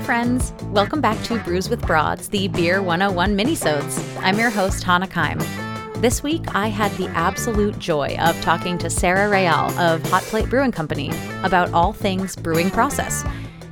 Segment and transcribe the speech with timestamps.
[0.00, 0.52] friends.
[0.64, 4.02] Welcome back to Brews with Broads, the Beer 101 minisodes.
[4.22, 5.38] I'm your host, Hannah Keim.
[6.00, 10.48] This week, I had the absolute joy of talking to Sarah Real of Hot Plate
[10.48, 11.10] Brewing Company
[11.42, 13.24] about all things brewing process.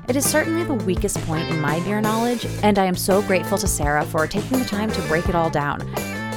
[0.08, 3.56] It is certainly the weakest point in my beer knowledge, and I am so grateful
[3.58, 5.80] to Sarah for taking the time to break it all down.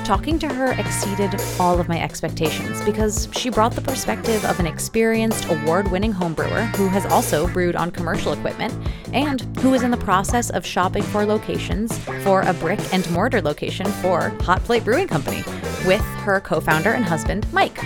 [0.03, 4.65] Talking to her exceeded all of my expectations because she brought the perspective of an
[4.65, 8.73] experienced, award winning homebrewer who has also brewed on commercial equipment
[9.13, 13.41] and who is in the process of shopping for locations for a brick and mortar
[13.41, 15.43] location for Hot Plate Brewing Company
[15.85, 17.77] with her co founder and husband, Mike.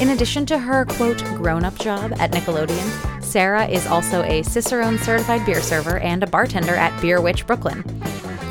[0.00, 4.98] In addition to her quote grown up job at Nickelodeon, Sarah is also a Cicerone
[4.98, 7.84] certified beer server and a bartender at Beer Witch Brooklyn.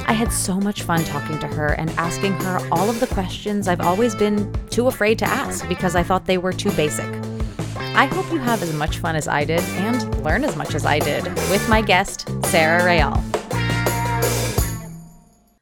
[0.05, 3.67] I had so much fun talking to her and asking her all of the questions
[3.69, 7.09] I've always been too afraid to ask because I thought they were too basic.
[7.77, 10.85] I hope you have as much fun as I did and learn as much as
[10.85, 13.23] I did with my guest, Sarah Real.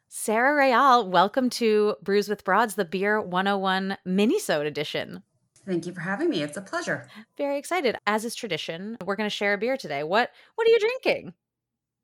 [0.08, 5.22] Sarah Real, welcome to Brews with Broads, the Beer 101 Minisode edition.
[5.68, 6.42] Thank you for having me.
[6.42, 7.08] It's a pleasure.
[7.38, 7.96] Very excited.
[8.08, 10.04] As is tradition, we're going to share a beer today.
[10.04, 11.34] What what are you drinking?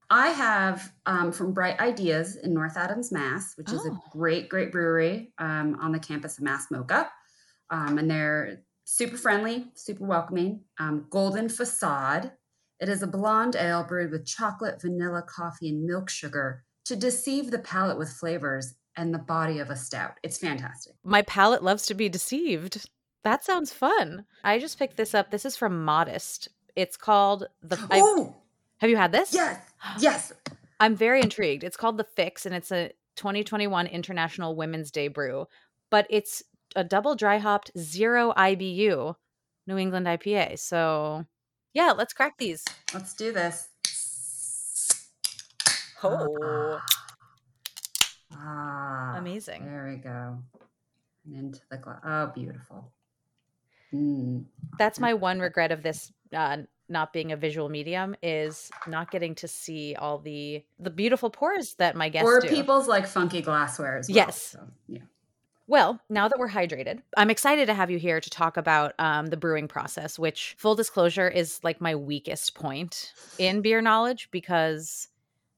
[0.09, 3.99] I have um, from Bright Ideas in North Adams, Mass, which is a Oh.
[4.11, 7.09] great, great brewery um, on the campus of MASS MoCA.
[7.69, 10.61] Um, and they're super friendly, super welcoming.
[10.79, 12.31] Um, Golden Facade.
[12.79, 17.51] It is a blonde ale brewed with chocolate, vanilla, coffee, and milk sugar to deceive
[17.51, 20.13] the palate with flavors and the body of a stout.
[20.23, 20.93] It's fantastic.
[21.03, 22.89] My palate loves to be deceived.
[23.23, 24.25] That sounds fun.
[24.43, 25.31] I just picked this up.
[25.31, 26.47] This is from Modist.
[26.77, 27.77] It's called the.
[27.91, 28.35] I- Oh,
[28.77, 29.33] have you had this?
[29.33, 29.59] yes,
[29.99, 30.33] yes.
[30.79, 31.63] I'm very intrigued.
[31.63, 35.47] It's called the Fix, and it's a 2021 International Women's Day brew,
[35.89, 36.43] but it's
[36.75, 39.15] a double dry hopped zero IBU
[39.65, 40.59] New England IPA.
[40.59, 41.25] So,
[41.73, 42.63] yeah, let's crack these.
[42.93, 43.69] Let's do this.
[46.03, 46.79] Oh,
[48.33, 49.65] Ah, Amazing.
[49.65, 50.37] There we go.
[51.25, 51.99] And into the glass.
[52.05, 52.91] Oh, beautiful.
[53.93, 54.43] Mm.
[54.77, 56.57] that's my one regret of this uh,
[56.89, 61.73] not being a visual medium is not getting to see all the the beautiful pores
[61.75, 62.47] that my guests Or do.
[62.49, 64.15] people's like funky glassware as well.
[64.15, 64.41] Yes.
[64.41, 65.01] So, yeah.
[65.69, 69.27] Well, now that we're hydrated, I'm excited to have you here to talk about um,
[69.27, 75.09] the brewing process, which, full disclosure, is like my weakest point in beer knowledge because,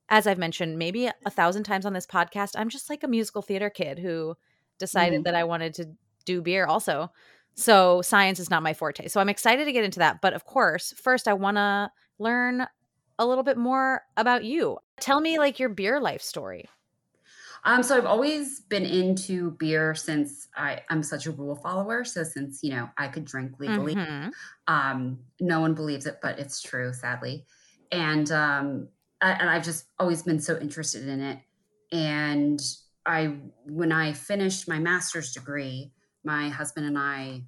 [0.09, 3.44] as I've mentioned maybe a thousand times on this podcast, I'm just like a musical
[3.44, 4.35] theater kid who
[4.79, 5.23] decided Mhm.
[5.25, 5.89] that I wanted to
[6.25, 7.12] do beer also.
[7.59, 9.08] So, science is not my forte.
[9.08, 10.22] So, I'm excited to get into that.
[10.22, 12.66] But of course, first, I want to learn
[13.18, 14.78] a little bit more about you.
[15.02, 16.66] Tell me like your beer life story.
[17.66, 22.06] Um, so I've always been into beer since I, I'm such a rule follower.
[22.06, 23.96] So since, you know, I could drink legally.
[23.96, 24.31] Mhm.
[24.68, 27.46] Um, no one believes it, but it's true, sadly.
[27.92, 28.90] And um,
[29.22, 31.40] I, and I've just always been so interested in it.
[31.92, 32.62] And
[33.06, 35.92] I, when I finished my master's degree,
[36.24, 37.44] my husband and I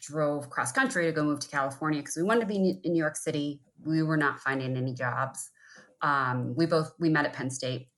[0.00, 2.98] drove cross country to go move to California because we wanted to be in New
[2.98, 3.60] York City.
[3.84, 5.50] We were not finding any jobs.
[6.02, 7.88] Um, we both we met at Penn State,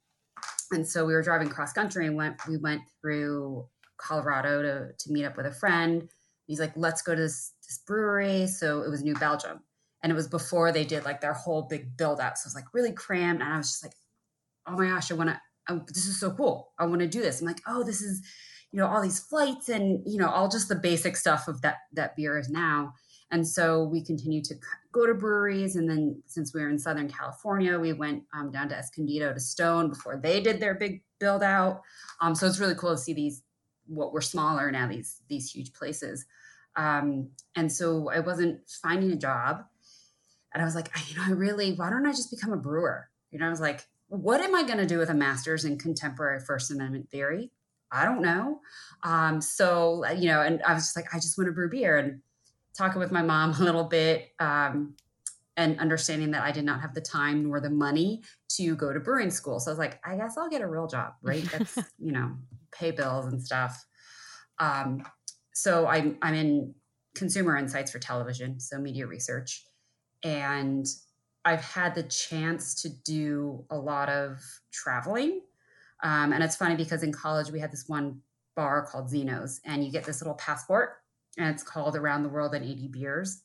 [0.70, 2.36] and so we were driving cross country and went.
[2.48, 3.66] We went through
[3.96, 6.08] Colorado to to meet up with a friend.
[6.46, 9.60] He's like, "Let's go to this, this brewery." So it was New Belgium,
[10.02, 12.38] and it was before they did like their whole big build out.
[12.38, 13.94] So it was like really crammed, and I was just like,
[14.66, 15.84] "Oh my gosh, I want to!
[15.88, 16.72] This is so cool!
[16.78, 18.22] I want to do this." I'm like, "Oh, this is."
[18.72, 21.78] You know all these flights and you know all just the basic stuff of that
[21.92, 22.94] that beer is now.
[23.30, 24.54] And so we continued to
[24.90, 25.76] go to breweries.
[25.76, 29.40] And then since we were in southern california we went um, down to escondido to
[29.40, 31.82] stone before they did their big build out.
[32.20, 33.42] Um, so it's really cool to see these
[33.86, 36.26] what were smaller now these these huge places.
[36.76, 39.64] Um, and so i wasn't finding a job.
[40.52, 43.08] And i was like you know i really why don't i just become a brewer?
[43.30, 45.78] You know i was like what am i going to do with a master's in
[45.78, 47.50] contemporary first amendment theory
[47.90, 48.60] I don't know.
[49.02, 51.70] Um, so, uh, you know, and I was just like, I just want to brew
[51.70, 52.20] beer and
[52.76, 54.94] talking with my mom a little bit um,
[55.56, 59.00] and understanding that I did not have the time nor the money to go to
[59.00, 59.60] brewing school.
[59.60, 61.44] So I was like, I guess I'll get a real job, right?
[61.50, 62.32] That's, you know,
[62.72, 63.84] pay bills and stuff.
[64.58, 65.02] Um,
[65.54, 66.74] so I'm, I'm in
[67.14, 69.64] consumer insights for television, so media research.
[70.22, 70.86] And
[71.44, 74.40] I've had the chance to do a lot of
[74.72, 75.40] traveling.
[76.02, 78.20] Um, and it's funny because in college we had this one
[78.54, 80.96] bar called Zeno's, and you get this little passport,
[81.36, 83.42] and it's called Around the World in 80 Beers.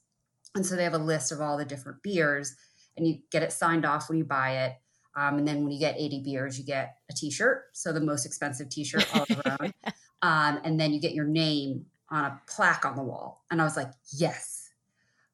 [0.56, 2.56] And so they have a list of all the different beers,
[2.98, 4.74] and you get it signed off when you buy it.
[5.16, 8.26] Um, and then when you get 80 beers, you get a T-shirt, so the most
[8.26, 9.74] expensive T-shirt all around.
[10.22, 13.44] um, and then you get your name on a plaque on the wall.
[13.52, 14.70] And I was like, yes.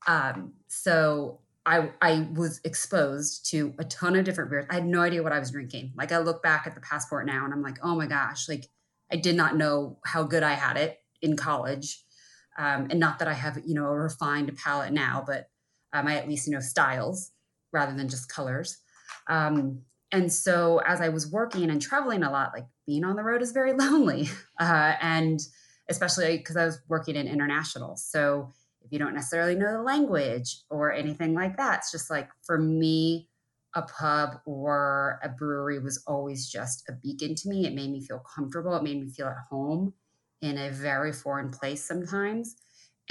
[0.08, 4.66] Um, so I I was exposed to a ton of different beers.
[4.70, 5.94] I had no idea what I was drinking.
[5.96, 8.66] Like I look back at the passport now and I'm like, oh my gosh, like
[9.12, 12.04] I did not know how good I had it in college.
[12.58, 15.50] Um, and not that I have, you know, a refined palate now, but
[15.94, 17.32] um, I at least know styles
[17.72, 18.78] rather than just colors.
[19.28, 23.24] Um, and so as I was working and traveling a lot, like being on the
[23.24, 24.30] road is very lonely.
[24.60, 25.40] Uh, and
[25.90, 27.96] especially because I was working in international.
[27.96, 28.54] So
[28.90, 32.58] if you don't necessarily know the language or anything like that, it's just like for
[32.58, 33.30] me,
[33.76, 37.68] a pub or a brewery was always just a beacon to me.
[37.68, 38.76] It made me feel comfortable.
[38.76, 39.94] It made me feel at home
[40.42, 42.56] in a very foreign place sometimes.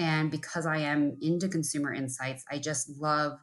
[0.00, 3.38] And because I am into consumer insights, I just love,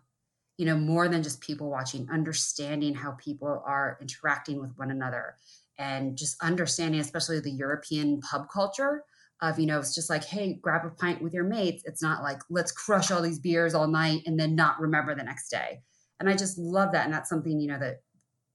[0.58, 5.36] you know, more than just people watching, understanding how people are interacting with one another
[5.80, 9.06] and just understanding, especially the European pub culture
[9.46, 11.84] of you know it's just like hey grab a pint with your mates.
[11.86, 15.24] It's not like let's crush all these beers all night and then not remember the
[15.24, 15.82] next day.
[16.20, 18.02] And i just love that and that's something you know that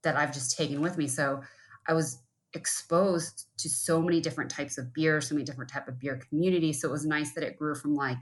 [0.03, 1.07] that i've just taken with me.
[1.07, 1.41] So
[1.87, 2.19] i was
[2.53, 6.81] exposed to so many different types of beer so many different type of beer communities
[6.81, 8.17] so it was nice that it grew from like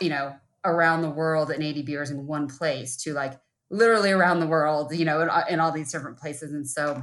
[0.00, 0.34] you know
[0.66, 3.38] around the world and 80 beers in one place to like
[3.70, 6.52] literally around the world you know in, uh, in all these different places.
[6.52, 7.02] And so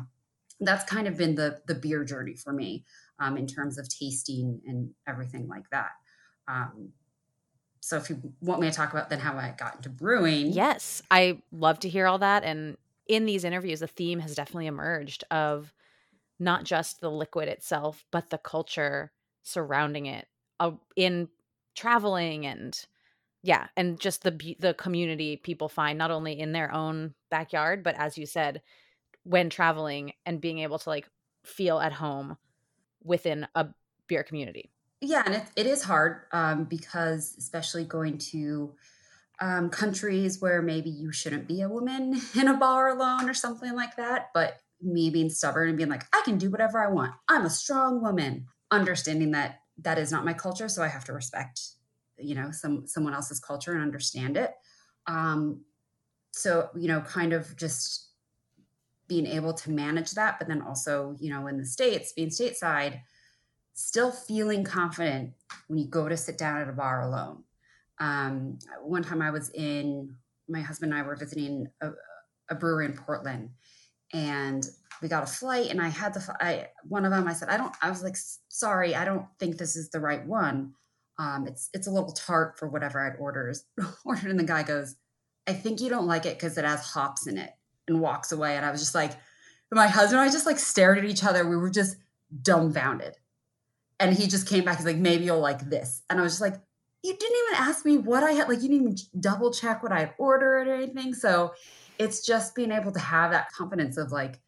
[0.60, 2.86] that's kind of been the the beer journey for me
[3.20, 5.92] um, in terms of tasting and everything like that.
[6.48, 6.90] Um,
[7.80, 10.54] so if you want me to talk about then how I got into brewing.
[10.54, 12.44] Yes, I love to hear all that.
[12.44, 12.78] And
[13.08, 15.74] in these interviews, the theme has definitely emerged of
[16.40, 19.12] not just the liquid itself, but the culture
[19.44, 20.28] surrounding it
[20.60, 21.28] uh, in
[21.76, 22.86] traveling and
[23.46, 27.96] yeah, and just the the community people find not only in their own backyard, but
[27.96, 28.62] as you said,
[29.24, 31.10] when traveling and being able to like
[31.44, 32.38] feel at home
[33.04, 33.68] within a
[34.08, 34.72] beer community.
[35.02, 38.74] Yeah, and it, it is hard um, because, especially going to
[39.42, 43.76] um, countries where maybe you shouldn't be a woman in a bar alone or something
[43.76, 47.14] like that, but me being stubborn and being like, I can do whatever I want.
[47.28, 48.48] I'm a strong woman.
[48.72, 51.62] Understanding that that is not my culture, so I have to respect,
[52.18, 54.52] you know, some someone else's culture and understand it.
[55.06, 55.62] Um,
[56.32, 58.10] so you know, kind of just
[59.08, 63.02] being able to manage that, but then also, you know, in the States, being stateside,
[63.74, 65.34] still feeling confident
[65.68, 67.44] when you go to sit down at a bar alone.
[68.00, 70.16] Um, one time I was in,
[70.48, 71.92] my husband and I were visiting a,
[72.50, 73.50] a brewery in Portland
[74.14, 74.68] and
[75.02, 77.58] we got a flight and I had the, I, one of them, I said, I
[77.58, 78.16] don't, I was like,
[78.50, 80.74] sorry, I don't think this is the right one.
[81.20, 83.66] Um, it's, it's a little tart for whatever I'd orders,
[84.06, 84.30] ordered.
[84.30, 84.96] And the guy goes,
[85.48, 87.52] I think you don't like it because it has hops in it
[87.88, 88.56] and walks away.
[88.58, 89.14] And I was just like,
[89.72, 91.48] my husband and I just like stared at each other.
[91.48, 91.98] We were just
[92.42, 93.16] dumbfounded.
[94.00, 94.78] And he just came back.
[94.78, 96.02] He's like, maybe you'll like this.
[96.10, 96.56] And I was just like,
[97.04, 98.48] you didn't even ask me what I had.
[98.48, 101.14] Like, you didn't even double check what I had ordered or anything.
[101.14, 101.54] So
[102.00, 104.40] it's just being able to have that confidence of like,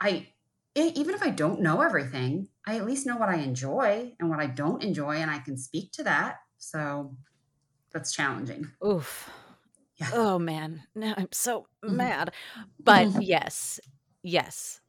[0.00, 0.28] I,
[0.74, 4.38] even if I don't know everything, I at least know what I enjoy and what
[4.38, 6.36] I don't enjoy, and I can speak to that.
[6.58, 7.16] So
[7.92, 8.70] that's challenging.
[8.86, 9.28] Oof.
[9.98, 10.10] Yeah.
[10.12, 11.96] Oh man, now I'm so mm-hmm.
[11.96, 12.32] mad.
[12.82, 13.80] But yes,
[14.22, 14.80] yes.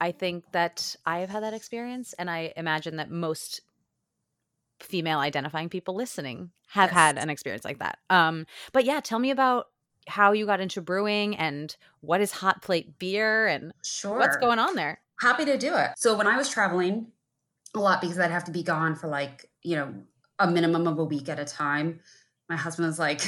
[0.00, 3.62] I think that I have had that experience and I imagine that most
[4.80, 6.94] female identifying people listening have yes.
[6.94, 7.98] had an experience like that.
[8.10, 9.66] Um but yeah, tell me about
[10.06, 14.18] how you got into brewing and what is hot plate beer and sure.
[14.18, 15.00] what's going on there.
[15.20, 15.90] Happy to do it.
[15.96, 17.06] So when I was traveling
[17.74, 19.94] a lot because I'd have to be gone for like, you know,
[20.38, 22.00] a minimum of a week at a time,
[22.48, 23.22] my husband was like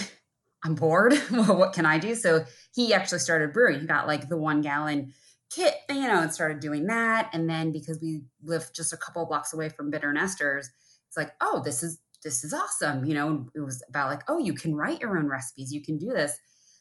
[0.64, 1.14] I'm bored.
[1.30, 2.14] well, what can I do?
[2.14, 2.44] So
[2.74, 3.80] he actually started brewing.
[3.80, 5.12] He got like the one gallon
[5.50, 7.30] kit, you know, and started doing that.
[7.32, 10.66] And then because we live just a couple blocks away from Bitter and Esters,
[11.08, 13.04] it's like, oh, this is this is awesome.
[13.04, 15.72] You know, it was about like, oh, you can write your own recipes.
[15.72, 16.36] You can do this.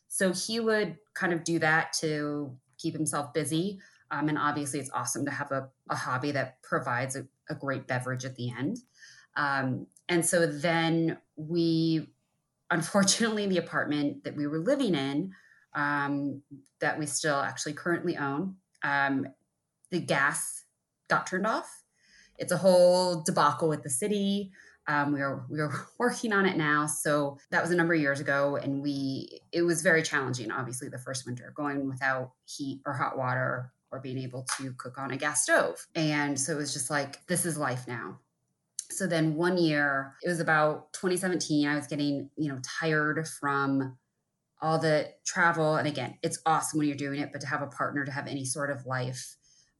[0.07, 3.79] So he would kind of do that to keep himself busy.
[4.11, 7.87] Um, and obviously, it's awesome to have a, a hobby that provides a, a, great
[7.87, 8.77] beverage at the end.
[9.35, 12.13] Um, and so then we
[12.71, 15.31] unfortunately, the apartment that we were living in,
[15.73, 16.41] um,
[16.79, 19.27] that we still actually currently own, um,
[19.91, 20.63] the gas
[21.09, 21.83] got turned off.
[22.37, 24.51] It's a whole debacle with the city.
[24.87, 26.85] Um, we are we are working on it now.
[26.85, 30.51] So that was a number of years ago, and we it was very challenging.
[30.51, 34.97] Obviously, the first winter going without heat or hot water or being able to cook
[34.97, 38.19] on a gas stove, and so it was just like this is life now.
[38.97, 43.97] So then one year, it was about 2017, I was getting, you know, tired from
[44.61, 45.75] all the travel.
[45.75, 48.27] And again, it's awesome when you're doing it, but to have a partner to have
[48.27, 49.35] any sort of life,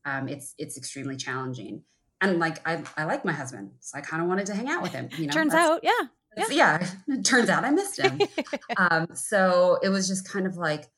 [0.05, 1.83] um, it's it's extremely challenging.
[2.21, 4.81] And like I, I like my husband, so I kind of wanted to hang out
[4.81, 5.09] with him.
[5.17, 5.91] You know, turns out, yeah,
[6.37, 6.45] Yeah.
[6.51, 6.87] yeah.
[7.07, 8.19] It turns out I missed him.
[8.77, 10.89] um, so it was just kind of like,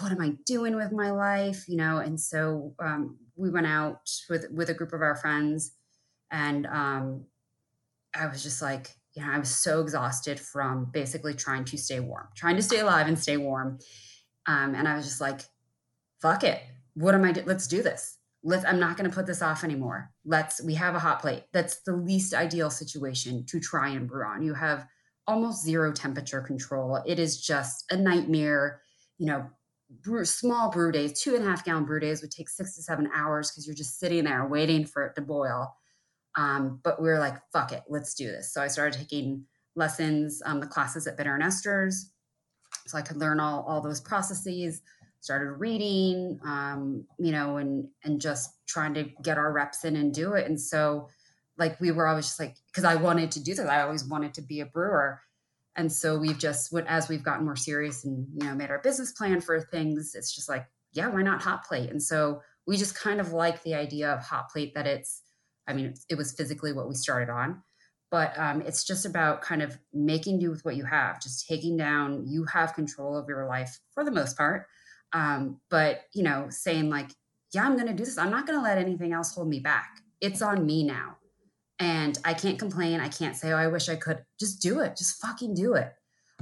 [0.00, 1.68] what am I doing with my life?
[1.68, 5.72] You know, and so um, we went out with with a group of our friends,
[6.34, 7.24] and um,
[8.12, 12.00] I was just like, you know, I was so exhausted from basically trying to stay
[12.00, 13.78] warm, trying to stay alive and stay warm,
[14.46, 15.42] um, and I was just like,
[16.20, 16.60] fuck it,
[16.94, 17.32] what am I?
[17.32, 18.18] Do- Let's do this.
[18.42, 18.64] Let's.
[18.64, 20.10] I'm not going to put this off anymore.
[20.24, 20.60] Let's.
[20.62, 21.44] We have a hot plate.
[21.52, 24.42] That's the least ideal situation to try and brew on.
[24.42, 24.86] You have
[25.26, 27.00] almost zero temperature control.
[27.06, 28.80] It is just a nightmare.
[29.18, 29.46] You know,
[30.02, 32.82] brew, small brew days, two and a half gallon brew days would take six to
[32.82, 35.74] seven hours because you're just sitting there waiting for it to boil.
[36.36, 38.52] Um, but we were like, fuck it, let's do this.
[38.52, 39.44] So I started taking
[39.76, 42.10] lessons, um, the classes at Bitter and Esters,
[42.86, 44.82] so I could learn all, all those processes.
[45.20, 50.12] Started reading, um, you know, and and just trying to get our reps in and
[50.12, 50.46] do it.
[50.46, 51.08] And so,
[51.56, 53.66] like, we were always just like, because I wanted to do this.
[53.66, 55.22] I always wanted to be a brewer
[55.76, 59.12] and so we've just as we've gotten more serious and you know made our business
[59.12, 62.94] plan for things it's just like yeah why not hot plate and so we just
[62.94, 65.22] kind of like the idea of hot plate that it's
[65.66, 67.62] i mean it was physically what we started on
[68.10, 71.76] but um, it's just about kind of making do with what you have just taking
[71.76, 74.66] down you have control of your life for the most part
[75.12, 77.10] um, but you know saying like
[77.52, 79.60] yeah i'm going to do this i'm not going to let anything else hold me
[79.60, 81.16] back it's on me now
[81.78, 83.00] and I can't complain.
[83.00, 84.24] I can't say, oh, I wish I could.
[84.38, 84.96] Just do it.
[84.96, 85.92] Just fucking do it.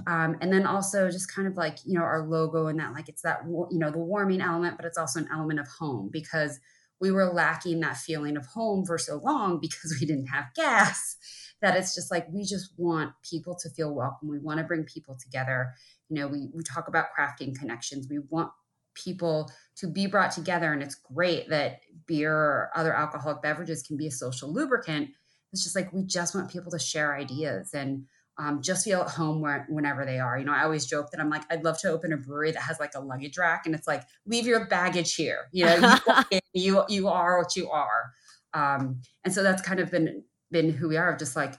[0.06, 3.08] Um, and then also just kind of like, you know, our logo and that, like
[3.08, 6.58] it's that, you know, the warming element, but it's also an element of home because
[7.02, 11.16] we were lacking that feeling of home for so long because we didn't have gas
[11.60, 14.28] that it's just like we just want people to feel welcome.
[14.28, 15.74] We want to bring people together.
[16.08, 18.08] You know, we, we talk about crafting connections.
[18.08, 18.50] We want
[18.94, 20.72] people to be brought together.
[20.72, 25.10] And it's great that beer or other alcoholic beverages can be a social lubricant
[25.52, 28.06] it's just like we just want people to share ideas and
[28.38, 30.38] um, just feel at home where, whenever they are.
[30.38, 32.62] You know, I always joke that I'm like, I'd love to open a brewery that
[32.62, 35.48] has like a luggage rack, and it's like, leave your baggage here.
[35.52, 35.98] You know,
[36.30, 38.12] you you, you are what you are,
[38.54, 41.12] um, and so that's kind of been been who we are.
[41.12, 41.54] Of just like,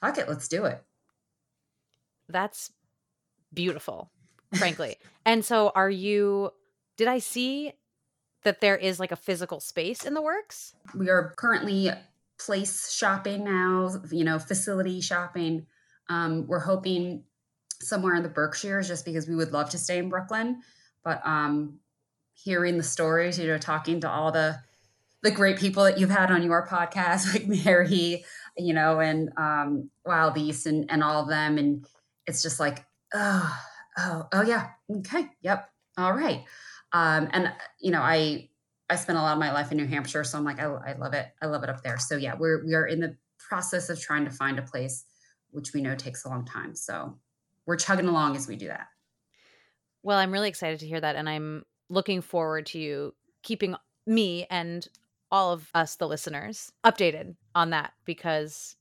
[0.00, 0.82] fuck it, let's do it.
[2.28, 2.72] That's
[3.52, 4.10] beautiful,
[4.54, 4.96] frankly.
[5.24, 6.50] and so, are you?
[6.96, 7.72] Did I see
[8.42, 10.74] that there is like a physical space in the works?
[10.94, 11.90] We are currently
[12.38, 15.66] place shopping now, you know, facility shopping.
[16.08, 17.24] Um, we're hoping
[17.82, 20.62] somewhere in the Berkshires just because we would love to stay in Brooklyn.
[21.04, 21.78] But um,
[22.42, 24.58] hearing the stories, you know, talking to all the
[25.22, 28.24] the great people that you've had on your podcast, like Mary,
[28.56, 31.58] you know, and um, Wild East and, and all of them.
[31.58, 31.86] And
[32.26, 33.58] it's just like, oh,
[33.98, 34.68] oh, oh yeah.
[34.88, 35.28] Okay.
[35.42, 35.68] Yep.
[35.98, 36.44] All right.
[36.92, 38.50] Um, and, you know, I,
[38.88, 40.92] I spent a lot of my life in New Hampshire, so I'm like, I, I
[40.92, 41.26] love it.
[41.42, 41.98] I love it up there.
[41.98, 45.04] So yeah, we're we are in the process of trying to find a place,
[45.50, 46.76] which we know takes a long time.
[46.76, 47.18] So
[47.66, 48.86] we're chugging along as we do that.
[50.04, 53.76] Well, I'm really excited to hear that, and I'm looking forward to you keeping
[54.06, 54.88] me and
[55.30, 58.76] all of us, the listeners, updated on that because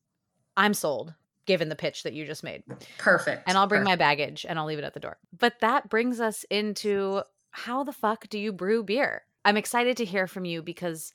[0.55, 1.13] I'm sold
[1.45, 2.63] given the pitch that you just made.
[2.97, 3.43] Perfect.
[3.47, 3.91] And I'll bring Perfect.
[3.91, 5.17] my baggage and I'll leave it at the door.
[5.37, 7.21] But that brings us into
[7.51, 9.23] how the fuck do you brew beer?
[9.43, 11.13] I'm excited to hear from you because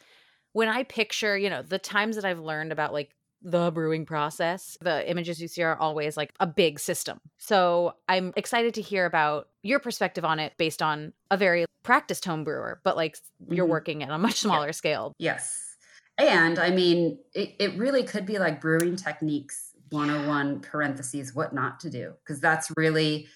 [0.52, 3.10] when I picture, you know, the times that I've learned about like
[3.42, 7.20] the brewing process, the images you see are always like a big system.
[7.38, 12.24] So I'm excited to hear about your perspective on it based on a very practiced
[12.24, 13.54] home brewer, but like mm-hmm.
[13.54, 14.72] you're working at a much smaller yeah.
[14.72, 15.14] scale.
[15.18, 15.76] Yes.
[16.18, 21.80] And I mean, it, it really could be like brewing techniques 101 parentheses, what not
[21.80, 23.26] to do, because that's really,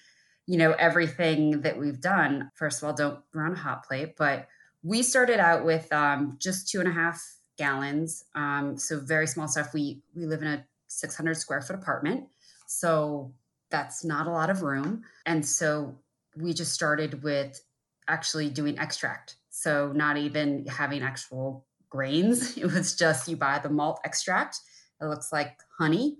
[0.45, 2.49] you know, everything that we've done.
[2.55, 4.47] First of all, don't run a hot plate, but
[4.83, 7.21] we started out with um, just two and a half
[7.57, 8.25] gallons.
[8.35, 9.73] Um, so very small stuff.
[9.73, 12.27] We we live in a 600 square foot apartment
[12.65, 13.33] so
[13.69, 15.03] that's not a lot of room.
[15.25, 15.95] And so
[16.35, 17.61] we just started with
[18.07, 19.37] actually doing extract.
[19.49, 22.57] So not even having actual grains.
[22.65, 24.59] It was just you buy the malt extract.
[25.01, 26.17] It looks like honey.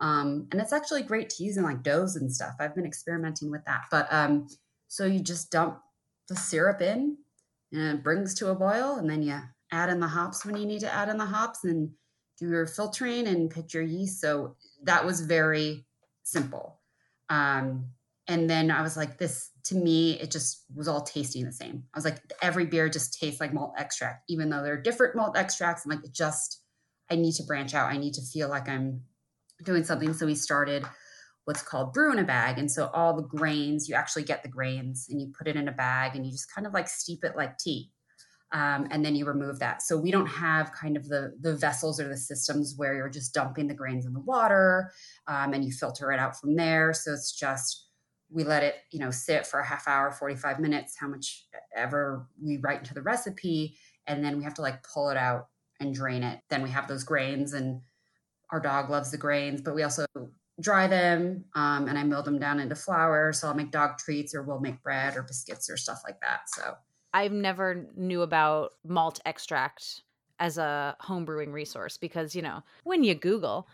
[0.00, 2.54] Um, and it's actually great to use in like doughs and stuff.
[2.60, 3.84] I've been experimenting with that.
[3.90, 4.46] But um,
[4.88, 5.80] so you just dump
[6.28, 7.16] the syrup in
[7.72, 9.40] and it brings to a boil and then you
[9.72, 11.90] add in the hops when you need to add in the hops and
[12.38, 14.20] do your filtering and put your yeast.
[14.20, 15.86] So that was very
[16.22, 16.80] simple.
[17.28, 17.86] Um,
[18.28, 21.84] and then i was like this to me it just was all tasting the same.
[21.94, 25.36] I was like every beer just tastes like malt extract even though they're different malt
[25.36, 25.84] extracts.
[25.84, 26.62] I'm like it just
[27.10, 27.92] i need to branch out.
[27.92, 29.02] I need to feel like i'm
[29.64, 30.12] doing something.
[30.12, 30.84] So we started
[31.44, 32.58] what's called brew in a bag.
[32.58, 35.68] And so all the grains, you actually get the grains and you put it in
[35.68, 37.90] a bag and you just kind of like steep it like tea.
[38.52, 39.82] Um, and then you remove that.
[39.82, 43.34] So we don't have kind of the the vessels or the systems where you're just
[43.34, 44.92] dumping the grains in the water
[45.26, 46.92] um, and you filter it out from there.
[46.92, 47.88] So it's just
[48.30, 51.46] we let it you know sit for a half hour, forty five minutes, how much
[51.74, 53.76] ever we write into the recipe,
[54.06, 55.48] and then we have to like pull it out
[55.80, 56.40] and drain it.
[56.48, 57.80] Then we have those grains, and
[58.50, 60.06] our dog loves the grains, but we also
[60.60, 63.32] dry them um, and I mill them down into flour.
[63.32, 66.40] So I'll make dog treats or we'll make bread or biscuits or stuff like that.
[66.46, 66.74] So
[67.12, 70.02] I've never knew about malt extract
[70.38, 73.68] as a home brewing resource because, you know, when you Google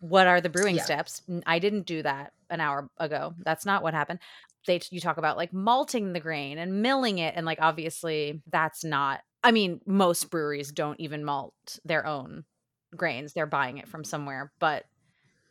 [0.00, 0.82] what are the brewing yeah.
[0.82, 3.34] steps, I didn't do that an hour ago.
[3.44, 4.18] That's not what happened.
[4.66, 8.82] They you talk about like malting the grain and milling it and like obviously that's
[8.84, 12.44] not I mean, most breweries don't even malt their own
[12.96, 13.32] grains.
[13.32, 14.84] They're buying it from somewhere, but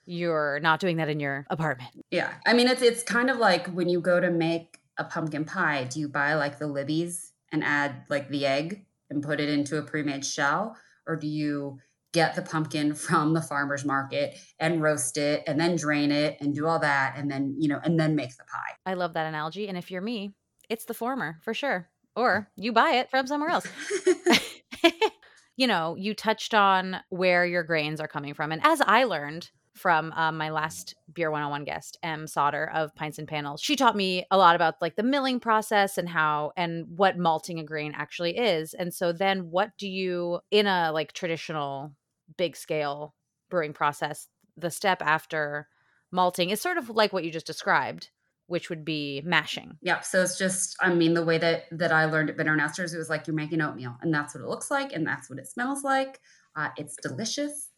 [0.05, 1.91] you're not doing that in your apartment.
[2.11, 2.33] Yeah.
[2.45, 5.83] I mean, it's it's kind of like when you go to make a pumpkin pie,
[5.85, 9.77] do you buy like the Libby's and add like the egg and put it into
[9.77, 10.77] a pre-made shell
[11.07, 11.79] or do you
[12.13, 16.55] get the pumpkin from the farmer's market and roast it and then drain it and
[16.55, 18.75] do all that and then, you know, and then make the pie.
[18.85, 20.31] I love that analogy and if you're me,
[20.69, 21.89] it's the former for sure.
[22.15, 23.67] Or you buy it from somewhere else.
[25.57, 28.51] you know, you touched on where your grains are coming from.
[28.51, 33.19] And as I learned from um, my last Beer 101 guest, Em Sauter of Pints
[33.19, 36.85] and Panels, she taught me a lot about like the milling process and how and
[36.95, 38.73] what malting a grain actually is.
[38.73, 41.93] And so then what do you, in a like traditional
[42.37, 43.15] big scale
[43.49, 45.67] brewing process, the step after
[46.11, 48.09] malting is sort of like what you just described
[48.51, 49.77] which would be mashing.
[49.81, 50.01] Yeah.
[50.01, 52.93] So it's just, I mean, the way that that I learned at Bitter and Esters,
[52.93, 55.39] it was like you're making oatmeal, and that's what it looks like, and that's what
[55.39, 56.19] it smells like.
[56.53, 57.69] Uh, it's delicious.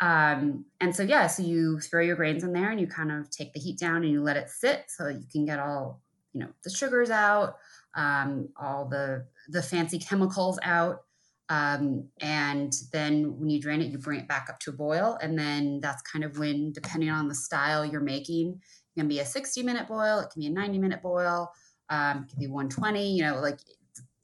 [0.00, 3.30] Um, and so yeah, so you throw your grains in there, and you kind of
[3.30, 6.00] take the heat down, and you let it sit, so you can get all
[6.32, 7.56] you know the sugars out,
[7.94, 11.02] um, all the the fancy chemicals out.
[11.48, 15.16] Um, and then when you drain it, you bring it back up to a boil.
[15.22, 18.60] And then that's kind of when, depending on the style you're making,
[18.96, 21.52] it can be a 60 minute boil, it can be a 90 minute boil,
[21.88, 23.60] um, it can be 120, you know, like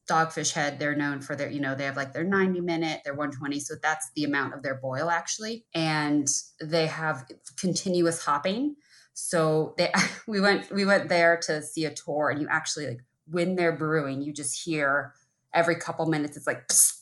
[0.08, 3.14] Dogfish Head, they're known for their, you know, they have like their 90 minute, their
[3.14, 3.60] 120.
[3.60, 5.64] So that's the amount of their boil actually.
[5.74, 6.28] And
[6.60, 8.76] they have continuous hopping.
[9.14, 9.92] So they
[10.26, 13.76] we went we went there to see a tour and you actually like when they're
[13.76, 15.14] brewing, you just hear
[15.54, 17.00] every couple minutes it's like psst,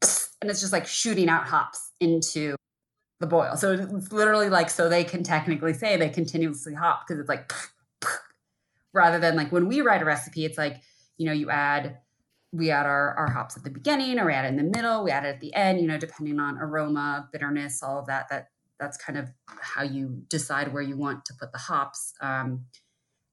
[0.00, 2.56] psst, and it's just like shooting out hops into
[3.20, 3.56] the boil.
[3.56, 7.50] So it's literally like so they can technically say they continuously hop because it's like
[8.92, 10.82] rather than like when we write a recipe, it's like,
[11.16, 11.98] you know, you add
[12.52, 15.02] we add our, our hops at the beginning or we add it in the middle,
[15.02, 18.28] we add it at the end, you know, depending on aroma, bitterness, all of that.
[18.28, 22.12] That that's kind of how you decide where you want to put the hops.
[22.20, 22.66] Um,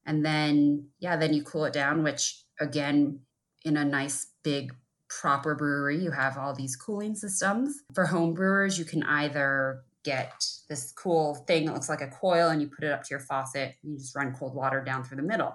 [0.06, 3.20] and then yeah, then you cool it down, which again,
[3.64, 4.74] in a nice big
[5.08, 7.82] proper brewery, you have all these cooling systems.
[7.94, 12.48] For home brewers, you can either get this cool thing that looks like a coil
[12.48, 13.74] and you put it up to your faucet.
[13.82, 15.52] and You just run cold water down through the middle.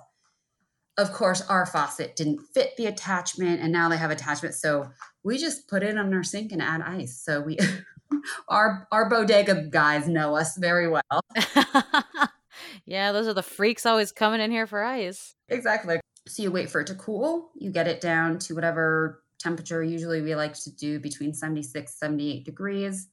[0.97, 4.62] Of course, our faucet didn't fit the attachment and now they have attachments.
[4.62, 4.89] So
[5.23, 7.21] we just put it on our sink and add ice.
[7.21, 7.58] So we
[8.47, 11.21] our our bodega guys know us very well.
[12.86, 15.36] yeah, those are the freaks always coming in here for ice.
[15.49, 15.99] Exactly.
[16.27, 20.21] So you wait for it to cool, you get it down to whatever temperature usually
[20.21, 23.10] we like to do between 76 78 degrees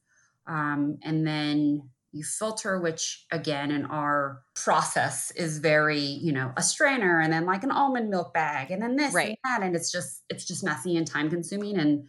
[0.46, 6.62] um, and then you filter which again in our process is very you know a
[6.62, 9.28] strainer and then like an almond milk bag and then this right.
[9.28, 12.08] and that and it's just it's just messy and time consuming and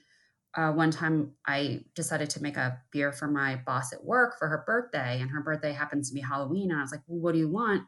[0.56, 4.48] uh, one time i decided to make a beer for my boss at work for
[4.48, 7.32] her birthday and her birthday happens to be halloween and i was like well, what
[7.34, 7.84] do you want?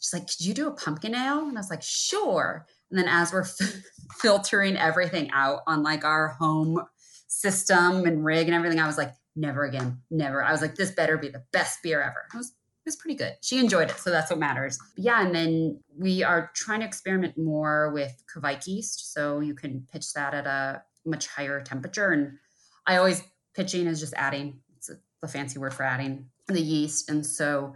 [0.00, 1.48] She's like could you do a pumpkin ale?
[1.48, 2.66] And i was like sure.
[2.90, 3.58] And then as we're f-
[4.20, 6.80] filtering everything out on like our home
[7.28, 10.42] system and rig and everything, I was like, never again, never.
[10.42, 12.26] I was like, this better be the best beer ever.
[12.32, 13.34] It was, it was pretty good.
[13.40, 14.78] She enjoyed it, so that's what matters.
[14.96, 19.54] But yeah, and then we are trying to experiment more with Kveik yeast, so you
[19.54, 22.10] can pitch that at a much higher temperature.
[22.10, 22.38] And
[22.86, 23.22] I always
[23.54, 24.60] pitching is just adding.
[24.76, 27.74] It's the fancy word for adding the yeast, and so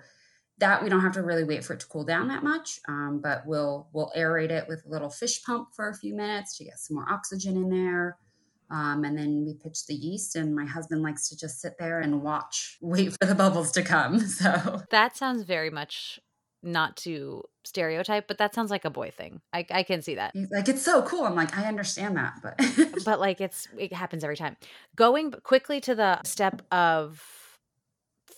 [0.59, 3.21] that we don't have to really wait for it to cool down that much um,
[3.21, 6.65] but we'll we'll aerate it with a little fish pump for a few minutes to
[6.65, 8.17] get some more oxygen in there
[8.73, 12.01] um, and then we pitch the yeast and my husband likes to just sit there
[12.01, 14.83] and watch wait for the bubbles to come so.
[14.91, 16.19] That sounds very much
[16.65, 19.41] not to stereotype but that sounds like a boy thing.
[19.53, 20.33] I, I can see that.
[20.35, 21.25] He's like it's so cool.
[21.25, 22.59] I'm like i understand that but
[23.05, 24.57] but like it's it happens every time.
[24.97, 27.23] Going quickly to the step of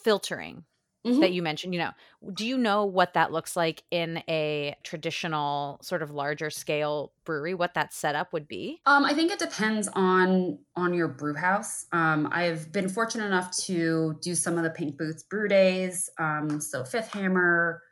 [0.03, 0.64] filtering
[1.05, 1.21] mm-hmm.
[1.21, 1.90] that you mentioned, you know,
[2.33, 7.55] do you know what that looks like in a traditional sort of larger scale brewery?
[7.55, 8.81] What that setup would be?
[8.87, 11.87] Um, I think it depends on on your brew house.
[11.93, 16.11] Um, I've been fortunate enough to do some of the Pink Boots brew days.
[16.19, 17.83] Um, so Fifth Hammer,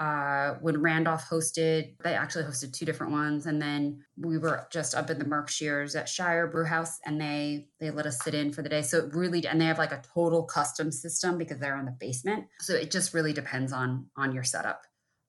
[0.00, 4.94] uh, when Randolph hosted, they actually hosted two different ones, and then we were just
[4.94, 8.62] up in the Berkshires at Shire Breu-Hous, and they they let us sit in for
[8.62, 8.82] the day.
[8.82, 11.96] So it really, and they have like a total custom system because they're in the
[11.98, 12.46] basement.
[12.60, 14.82] So it just really depends on on your setup.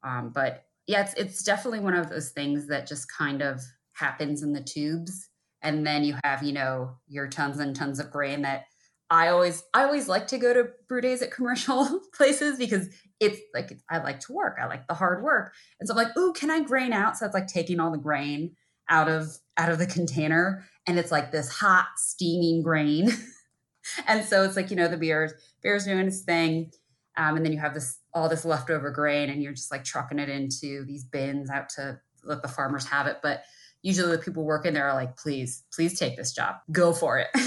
[0.04, 3.62] Um, but yeah, it's it's definitely one of those things that just kind of
[3.94, 5.30] happens in the tubes,
[5.64, 8.66] and then you have you know your tons and tons of grain that
[9.10, 13.40] I always I always like to go to brew days at commercial places because it's
[13.54, 14.58] like I like to work.
[14.62, 15.54] I like the hard work.
[15.80, 17.18] And so I'm like, ooh, can I grain out?
[17.18, 18.56] So it's like taking all the grain
[18.90, 23.12] out of out of the container and it's like this hot steaming grain.
[24.08, 26.72] and so it's like, you know, the beer's beer's doing its thing.
[27.18, 30.20] Um, and then you have this all this leftover grain and you're just like trucking
[30.20, 33.18] it into these bins out to let the farmers have it.
[33.24, 33.44] But
[33.82, 36.56] usually the people working there are like, please, please take this job.
[36.72, 37.28] Go for it.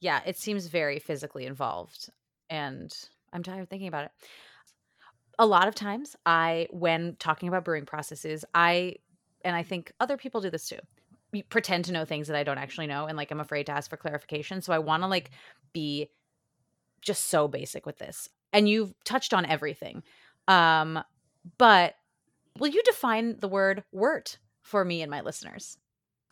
[0.00, 2.10] yeah, it seems very physically involved.
[2.48, 2.96] And
[3.32, 4.10] I'm tired thinking about it
[5.38, 8.96] a lot of times I when talking about brewing processes, I
[9.44, 10.78] and I think other people do this too.
[11.48, 13.90] Pretend to know things that I don't actually know and like I'm afraid to ask
[13.90, 14.62] for clarification.
[14.62, 15.30] So I want to like
[15.72, 16.08] be
[17.02, 18.28] just so basic with this.
[18.52, 20.02] And you've touched on everything.
[20.48, 21.02] Um
[21.58, 21.94] but
[22.58, 25.76] will you define the word wort for me and my listeners?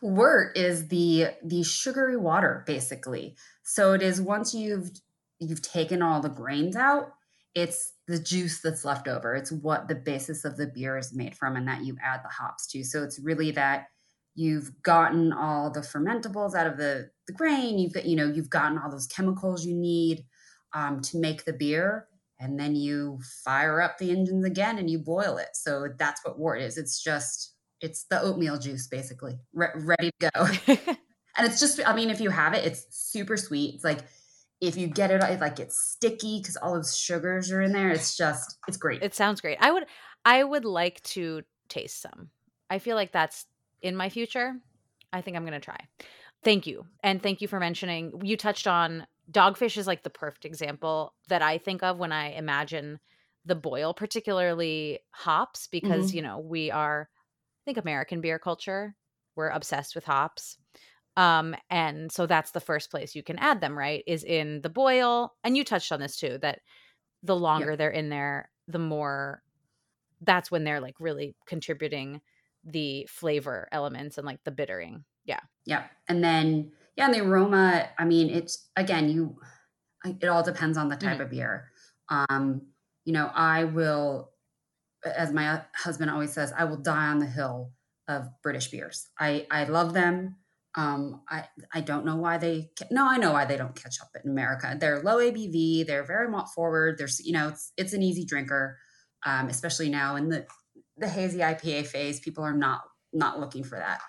[0.01, 3.35] Wort is the the sugary water basically.
[3.63, 4.91] So it is once you've
[5.39, 7.13] you've taken all the grains out,
[7.53, 9.33] it's the juice that's left over.
[9.33, 12.29] It's what the basis of the beer is made from and that you add the
[12.29, 12.83] hops to.
[12.83, 13.87] So it's really that
[14.35, 18.49] you've gotten all the fermentables out of the, the grain, you've got, you know, you've
[18.49, 20.25] gotten all those chemicals you need
[20.73, 22.07] um, to make the beer.
[22.37, 25.49] And then you fire up the engines again and you boil it.
[25.53, 26.77] So that's what wort is.
[26.77, 27.54] It's just,
[27.85, 30.45] it's the oatmeal juice basically, re- ready to go.
[31.37, 33.75] and it's just, I mean, if you have it, it's super sweet.
[33.75, 33.99] It's like,
[34.61, 37.89] if you get it, it like it's sticky because all those sugars are in there.
[37.89, 39.03] It's just, it's great.
[39.03, 39.57] It sounds great.
[39.61, 39.85] I would,
[40.23, 42.29] I would like to taste some.
[42.69, 43.45] I feel like that's
[43.81, 44.55] in my future.
[45.13, 45.77] I think I'm gonna try.
[46.43, 48.21] Thank you, and thank you for mentioning.
[48.23, 52.31] You touched on dogfish is like the perfect example that I think of when I
[52.31, 52.99] imagine
[53.45, 56.17] the boil, particularly hops, because mm-hmm.
[56.17, 57.09] you know we are,
[57.65, 58.95] think American beer culture.
[59.35, 60.57] We're obsessed with hops.
[61.17, 64.03] Um, and so that's the first place you can add them, right?
[64.05, 65.33] Is in the boil.
[65.43, 66.59] And you touched on this too, that
[67.23, 67.77] the longer yep.
[67.79, 69.41] they're in there, the more
[70.21, 72.21] that's when they're like really contributing
[72.63, 75.03] the flavor elements and like the bittering.
[75.25, 75.39] Yeah.
[75.65, 75.83] Yeah.
[76.07, 79.37] And then, yeah, and the aroma, I mean, it's again, you,
[80.05, 81.21] it all depends on the type mm.
[81.21, 81.71] of beer.
[82.09, 82.61] Um,
[83.05, 84.31] you know, I will,
[85.05, 87.71] as my husband always says, I will die on the hill
[88.07, 89.07] of British beers.
[89.19, 90.37] I, I love them.
[90.77, 94.09] Um, I I don't know why they no I know why they don't catch up
[94.21, 94.75] in America.
[94.77, 95.87] They're low ABV.
[95.87, 96.97] They're very malt forward.
[96.97, 98.77] There's you know it's it's an easy drinker,
[99.25, 100.45] um, especially now in the
[100.97, 102.19] the hazy IPA phase.
[102.19, 102.81] People are not
[103.13, 104.01] not looking for that.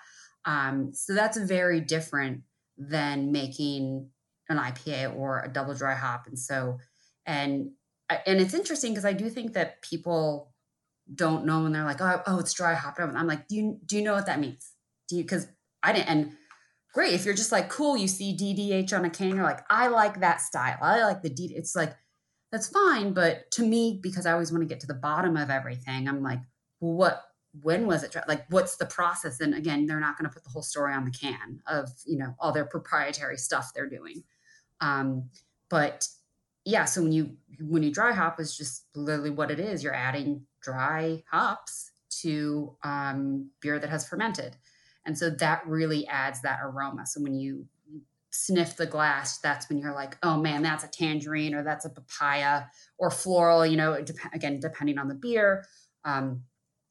[0.43, 2.41] Um, so that's very different
[2.77, 4.09] than making
[4.49, 6.27] an IPA or a double dry hop.
[6.27, 6.79] And so
[7.25, 7.71] and
[8.09, 10.53] and it's interesting because I do think that people
[11.13, 12.95] don't know when they're like oh, oh it's dry hop.
[12.99, 14.71] I'm like do you do you know what that means?
[15.09, 15.47] Do you because
[15.83, 16.31] I didn't and
[16.97, 17.13] great.
[17.13, 20.21] If you're just like, cool, you see DDH on a can, you're like, I like
[20.21, 20.79] that style.
[20.81, 21.53] I like the D.
[21.55, 21.95] It's like,
[22.51, 23.13] that's fine.
[23.13, 26.23] But to me, because I always want to get to the bottom of everything, I'm
[26.23, 26.39] like,
[26.79, 27.23] well, what,
[27.61, 28.15] when was it?
[28.27, 29.39] Like, what's the process?
[29.41, 32.17] And again, they're not going to put the whole story on the can of, you
[32.17, 34.23] know, all their proprietary stuff they're doing.
[34.81, 35.29] Um,
[35.69, 36.07] but
[36.65, 39.83] yeah, so when you, when you dry hop is just literally what it is.
[39.83, 41.91] You're adding dry hops
[42.21, 44.57] to um, beer that has fermented.
[45.05, 47.05] And so that really adds that aroma.
[47.05, 47.65] So when you
[48.29, 51.89] sniff the glass, that's when you're like, oh man, that's a tangerine or that's a
[51.89, 52.63] papaya
[52.97, 55.65] or floral, you know, dep- again, depending on the beer,
[56.05, 56.43] um,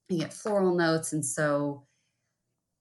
[0.09, 1.13] you get floral notes.
[1.13, 1.85] And so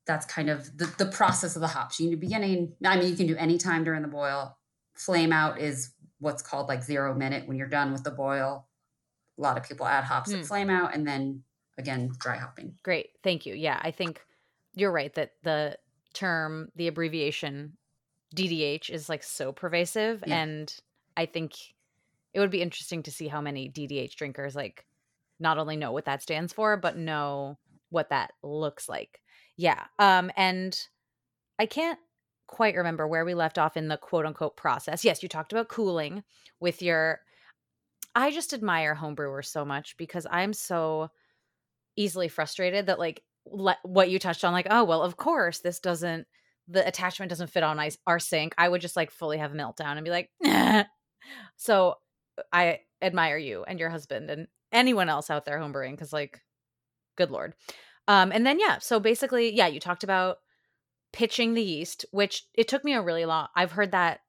[0.08, 2.00] that's kind of the, the process of the hops.
[2.00, 4.58] You need beginning, I mean, you can do any time during the boil.
[4.94, 8.68] Flame out is what's called like zero minute when you're done with the boil.
[9.38, 10.46] A lot of people add hops mm.
[10.46, 11.44] flame out and then
[11.78, 12.76] again, dry hopping.
[12.84, 13.10] Great.
[13.24, 13.54] Thank you.
[13.54, 13.80] Yeah.
[13.82, 14.22] I think
[14.74, 15.78] you're right that the
[16.14, 17.74] term, the abbreviation
[18.36, 20.24] DDH is like so pervasive.
[20.26, 20.42] Yeah.
[20.42, 20.76] And
[21.18, 21.54] I think
[22.34, 24.86] it would be interesting to see how many DDH drinkers like
[25.40, 27.58] not only know what that stands for, but know
[27.90, 29.22] what that looks like.
[29.58, 29.84] Yeah.
[30.00, 30.78] Um, and
[31.60, 32.00] I can't
[32.48, 35.04] quite remember where we left off in the quote unquote process.
[35.04, 36.24] Yes, you talked about cooling
[36.60, 37.22] with your
[38.16, 41.10] I just admire homebrewers so much because I'm so
[41.98, 45.80] easily frustrated that like le- what you touched on, like, oh well, of course this
[45.80, 46.26] doesn't
[46.68, 48.56] the attachment doesn't fit on our sink.
[48.58, 50.32] I would just like fully have a meltdown and be like,
[51.58, 51.96] so
[52.52, 56.42] I admire you and your husband and anyone else out there homebrewing because like,
[57.18, 57.54] good lord.
[58.08, 60.38] Um, and then yeah, so basically, yeah, you talked about
[61.14, 63.48] pitching the yeast, which it took me a really long.
[63.56, 64.22] I've heard that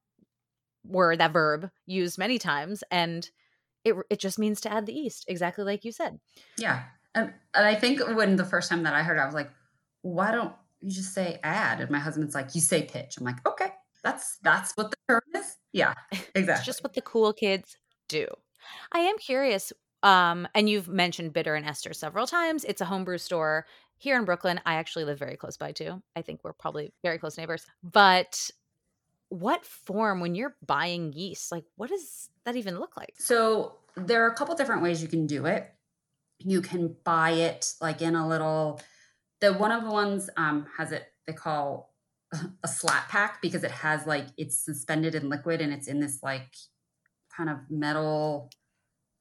[0.85, 3.29] word, that verb used many times, and
[3.87, 6.18] it it just means to add the yeast exactly like you said.
[6.59, 6.83] Yeah,
[7.14, 9.51] and, and I think when the first time that I heard, it, I was like,
[10.03, 11.81] why don't you just say add?
[11.81, 13.16] And my husband's like, you say pitch.
[13.16, 13.70] I'm like, okay,
[14.03, 15.57] that's that's what the term is.
[15.72, 16.53] Yeah, exactly.
[16.53, 17.77] it's just what the cool kids
[18.09, 18.27] do.
[18.92, 19.72] I am curious.
[20.03, 22.64] Um, and you've mentioned Bitter and Esters several times.
[22.64, 24.61] It's a homebrew store here in Brooklyn.
[24.66, 26.03] I actually live very close by too.
[26.14, 27.64] I think we're probably very close neighbors.
[27.83, 28.51] But
[29.29, 33.15] what form when you're buying yeast, like what does that even look like?
[33.19, 35.73] So there are a couple different ways you can do it.
[36.39, 38.81] You can buy it like in a little
[39.41, 41.95] the one of the ones um has it they call
[42.62, 46.23] a slat pack because it has like it's suspended in liquid and it's in this
[46.23, 46.55] like
[47.35, 48.51] kind of metal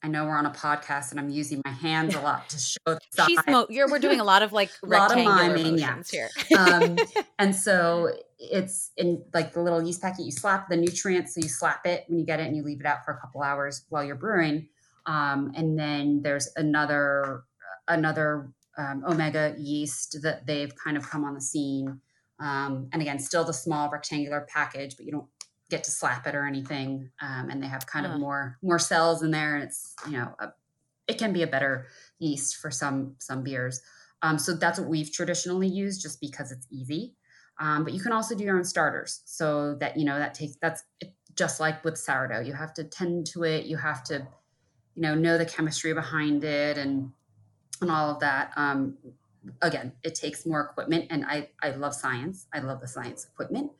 [0.05, 2.77] I know we're on a podcast and I'm using my hands a lot to show
[2.85, 3.25] the size.
[3.25, 5.99] She's mo- you're, we're doing a lot of like a lot of miming, yeah.
[6.07, 6.29] here.
[6.55, 6.95] um,
[7.39, 10.25] and so it's in like the little yeast packet.
[10.25, 12.79] You slap the nutrients, so you slap it when you get it, and you leave
[12.79, 14.67] it out for a couple hours while you're brewing.
[15.05, 17.43] Um, and then there's another
[17.87, 22.01] another um, omega yeast that they've kind of come on the scene.
[22.39, 25.27] Um, and again, still the small rectangular package, but you don't
[25.69, 27.09] get to slap it or anything.
[27.21, 30.35] Um, and they have kind of more more cells in there, and it's you know
[30.39, 30.49] a,
[31.07, 31.87] it can be a better
[32.19, 33.81] yeast for some some beers.
[34.21, 37.15] Um, so that's what we've traditionally used, just because it's easy.
[37.59, 40.55] Um, but you can also do your own starters, so that you know that takes
[40.61, 40.83] that's
[41.35, 42.41] just like with sourdough.
[42.41, 43.65] You have to tend to it.
[43.65, 44.27] You have to
[44.95, 47.11] you know know the chemistry behind it and
[47.81, 48.51] and all of that.
[48.55, 48.97] Um,
[49.61, 52.47] again, it takes more equipment, and I I love science.
[52.53, 53.71] I love the science equipment,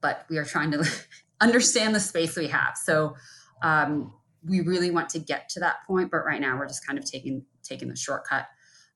[0.00, 0.88] but we are trying to
[1.40, 2.76] understand the space we have.
[2.76, 3.16] So
[3.62, 4.12] um,
[4.46, 7.04] we really want to get to that point, but right now we're just kind of
[7.04, 8.46] taking taking the shortcut.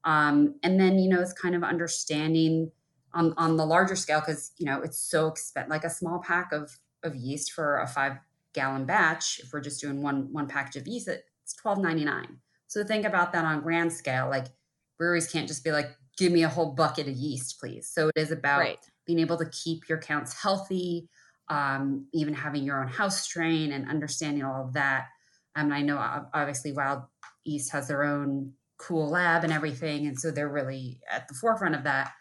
[0.05, 2.71] Um, and then you know it's kind of understanding
[3.15, 5.71] on on the larger scale because you know it's so expensive.
[5.71, 8.19] Like a small pack of of yeast for a five
[8.55, 12.39] gallon batch, if we're just doing one one package of yeast, it's twelve ninety nine.
[12.67, 14.29] So think about that on grand scale.
[14.29, 14.47] Like
[14.99, 17.89] breweries can't just be like, give me a whole bucket of yeast, please.
[17.89, 18.79] So it is about right.
[19.07, 21.09] being able to keep your counts healthy,
[21.49, 25.07] um, even having your own house strain and understanding all of that.
[25.57, 25.99] Um, I know
[26.35, 27.03] obviously Wild
[27.45, 31.75] Yeast has their own cool lab and everything, and so they're really at the forefront
[31.75, 32.13] of that.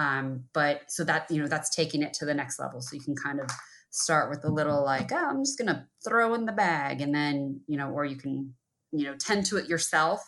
[0.00, 2.80] Um, but so that you know that's taking it to the next level.
[2.80, 3.50] So you can kind of
[3.90, 7.60] start with a little like, oh, I'm just gonna throw in the bag, and then
[7.66, 8.54] you know, or you can
[8.92, 10.22] you know tend to it yourself.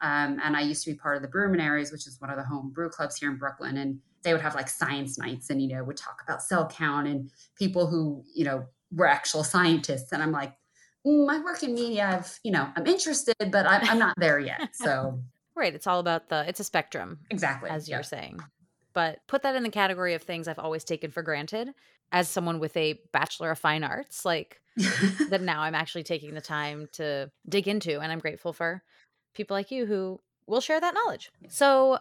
[0.00, 2.44] Um, and I used to be part of the Brewminaries, which is one of the
[2.44, 5.68] home brew clubs here in Brooklyn, and they would have like science nights and you
[5.68, 10.22] know would talk about cell count and people who you know were actual scientists and
[10.22, 10.52] i'm like
[11.06, 14.38] mm, i work in media i've you know i'm interested but I, i'm not there
[14.38, 15.20] yet so
[15.56, 18.40] right it's all about the it's a spectrum exactly as you're saying
[18.98, 21.72] but put that in the category of things i've always taken for granted
[22.10, 24.60] as someone with a bachelor of fine arts like
[25.30, 28.82] that now i'm actually taking the time to dig into and i'm grateful for
[29.34, 31.98] people like you who will share that knowledge so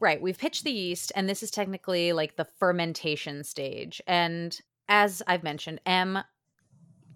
[0.00, 0.22] Right.
[0.22, 4.00] We've pitched the yeast, and this is technically like the fermentation stage.
[4.06, 4.56] And
[4.88, 6.18] as I've mentioned, Em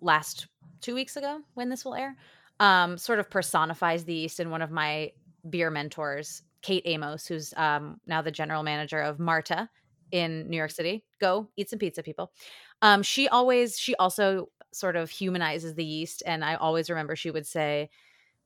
[0.01, 0.49] last
[0.81, 2.17] two weeks ago, when this will air,
[2.59, 5.13] um, sort of personifies the yeast in one of my
[5.49, 9.69] beer mentors, Kate Amos, who's um, now the general manager of Marta
[10.11, 11.05] in New York City.
[11.21, 12.33] Go eat some pizza, people.
[12.81, 16.23] Um, she always, she also sort of humanizes the yeast.
[16.27, 17.91] And I always remember she would say,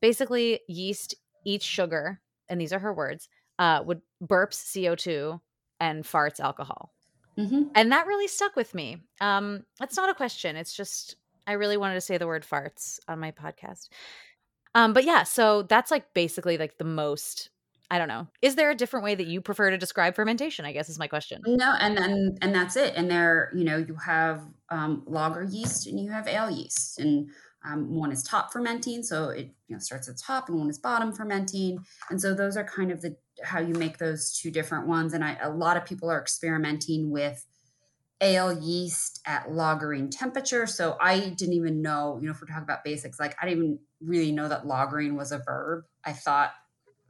[0.01, 5.41] basically, yeast eats sugar, and these are her words uh, would burps CO2
[5.81, 6.93] and farts alcohol.
[7.39, 7.65] Mm-hmm.
[7.75, 8.99] And that really stuck with me.
[9.21, 10.57] Um, that's not a question.
[10.57, 13.89] It's just, I really wanted to say the word farts on my podcast.
[14.75, 17.51] Um, but yeah, so that's like basically like the most
[17.91, 18.27] I don't know.
[18.43, 20.65] Is there a different way that you prefer to describe fermentation?
[20.65, 21.43] I guess is my question.
[21.47, 22.95] No, and and and that's it.
[22.97, 27.29] And there, you know, you have um, lager yeast and you have ale yeast, and
[27.65, 30.79] um, one is top fermenting, so it you know starts at top, and one is
[30.79, 31.79] bottom fermenting,
[32.11, 35.13] and so those are kind of the how you make those two different ones.
[35.13, 37.47] And I, a lot of people are experimenting with
[38.21, 40.67] ale yeast at lagering temperature.
[40.67, 43.65] So I didn't even know, you know, if we're talking about basics, like I didn't
[43.65, 45.85] even really know that lagering was a verb.
[46.05, 46.53] I thought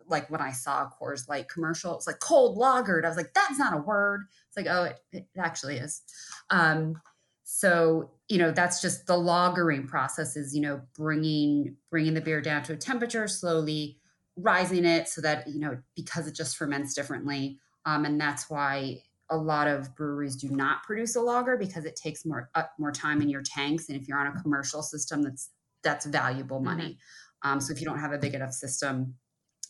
[0.09, 3.05] like when I saw a Coors Light commercial, it's like cold lagered.
[3.05, 4.23] I was like, that's not a word.
[4.49, 6.03] It's like, oh, it, it actually is.
[6.51, 7.01] Um,
[7.49, 12.41] so you know that's just the lagering process is you know bringing bringing the beer
[12.43, 14.01] down to a temperature slowly
[14.37, 19.01] rising it so that you know because it just ferments differently um, and that's why
[19.31, 22.91] a lot of breweries do not produce a lager because it takes more uh, more
[22.91, 25.51] time in your tanks and if you're on a commercial system that's
[25.85, 26.99] that's valuable money
[27.45, 27.53] mm-hmm.
[27.53, 29.15] um, so if you don't have a big enough system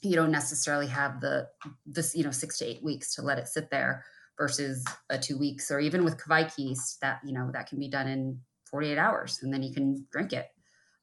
[0.06, 1.48] you don't necessarily have the
[1.84, 4.04] this you know six to eight weeks to let it sit there
[4.38, 7.88] versus a two weeks or even with Kveik yeast that you know that can be
[7.88, 8.40] done in
[8.70, 10.46] 48 hours and then you can drink it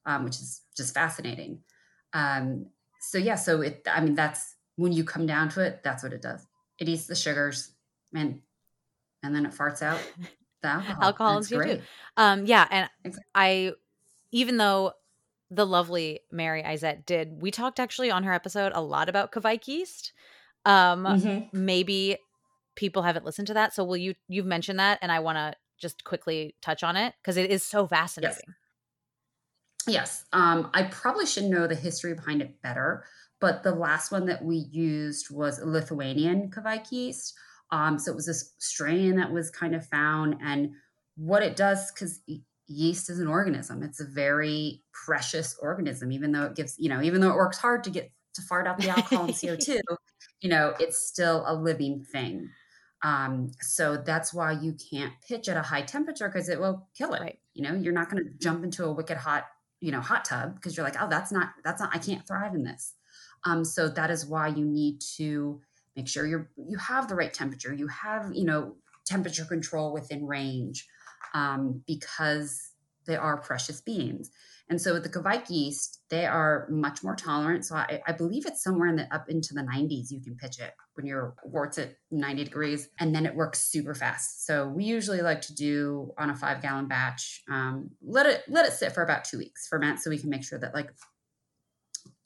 [0.06, 1.60] um, which is just fascinating
[2.12, 2.66] um,
[3.00, 6.12] so yeah so it i mean that's when you come down to it that's what
[6.12, 6.46] it does
[6.78, 7.72] it eats the sugars
[8.14, 8.40] and
[9.22, 10.00] and then it farts out
[10.64, 11.02] the alcohol.
[11.02, 11.78] alcohol is great.
[11.78, 11.84] Too.
[12.16, 13.24] Um, yeah, and exactly.
[13.34, 13.72] I
[14.32, 14.92] even though
[15.50, 19.66] the lovely Mary Izett did, we talked actually on her episode a lot about Kveik
[19.68, 20.12] yeast.
[20.64, 21.64] Um, mm-hmm.
[21.64, 22.16] maybe
[22.76, 24.14] people haven't listened to that, so will you?
[24.28, 27.62] You've mentioned that, and I want to just quickly touch on it because it is
[27.62, 28.36] so fascinating.
[28.46, 28.56] Yes.
[29.86, 33.04] Yes, um, I probably should know the history behind it better,
[33.38, 37.34] but the last one that we used was Lithuanian Kveik yeast.
[37.70, 40.70] Um, so it was this strain that was kind of found, and
[41.16, 42.22] what it does, because
[42.66, 46.12] yeast is an organism, it's a very precious organism.
[46.12, 48.66] Even though it gives, you know, even though it works hard to get to fart
[48.66, 49.80] out the alcohol and CO two,
[50.40, 52.48] you know, it's still a living thing.
[53.02, 57.12] Um, so that's why you can't pitch at a high temperature because it will kill
[57.12, 57.20] it.
[57.20, 57.38] Right.
[57.52, 59.44] You know, you're not going to jump into a wicked hot,
[59.80, 62.54] you know, hot tub because you're like, oh, that's not, that's not, I can't thrive
[62.54, 62.94] in this.
[63.44, 65.60] Um, so that is why you need to
[65.96, 67.72] make sure you're you have the right temperature.
[67.72, 70.86] You have you know temperature control within range
[71.34, 72.70] um, because
[73.06, 74.30] they are precious beings.
[74.70, 77.66] And so with the Kveik yeast, they are much more tolerant.
[77.66, 80.58] So I, I, believe it's somewhere in the up into the 90s you can pitch
[80.58, 84.46] it when your wort's at 90 degrees, and then it works super fast.
[84.46, 87.42] So we usually like to do on a five gallon batch.
[87.50, 90.44] Um, let it let it sit for about two weeks ferment, so we can make
[90.44, 90.90] sure that like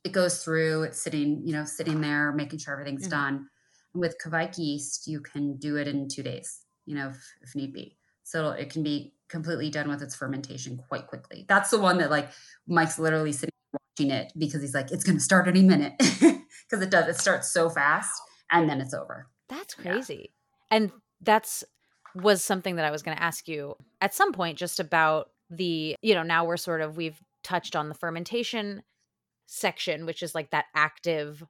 [0.04, 0.84] it goes through.
[0.84, 3.10] It's sitting, you know, sitting there, making sure everything's mm-hmm.
[3.10, 3.48] done.
[3.94, 7.56] And with Kveik yeast, you can do it in two days, you know, if, if
[7.56, 7.97] need be.
[8.28, 11.46] So it can be completely done with its fermentation quite quickly.
[11.48, 12.28] That's the one that like
[12.66, 16.82] Mike's literally sitting watching it because he's like, it's going to start any minute because
[16.82, 17.08] it does.
[17.08, 18.20] It starts so fast
[18.52, 19.28] and then it's over.
[19.48, 20.30] That's crazy.
[20.70, 20.76] Yeah.
[20.76, 21.64] And that's
[22.14, 25.96] was something that I was going to ask you at some point just about the,
[26.02, 28.82] you know, now we're sort of we've touched on the fermentation
[29.46, 31.42] section, which is like that active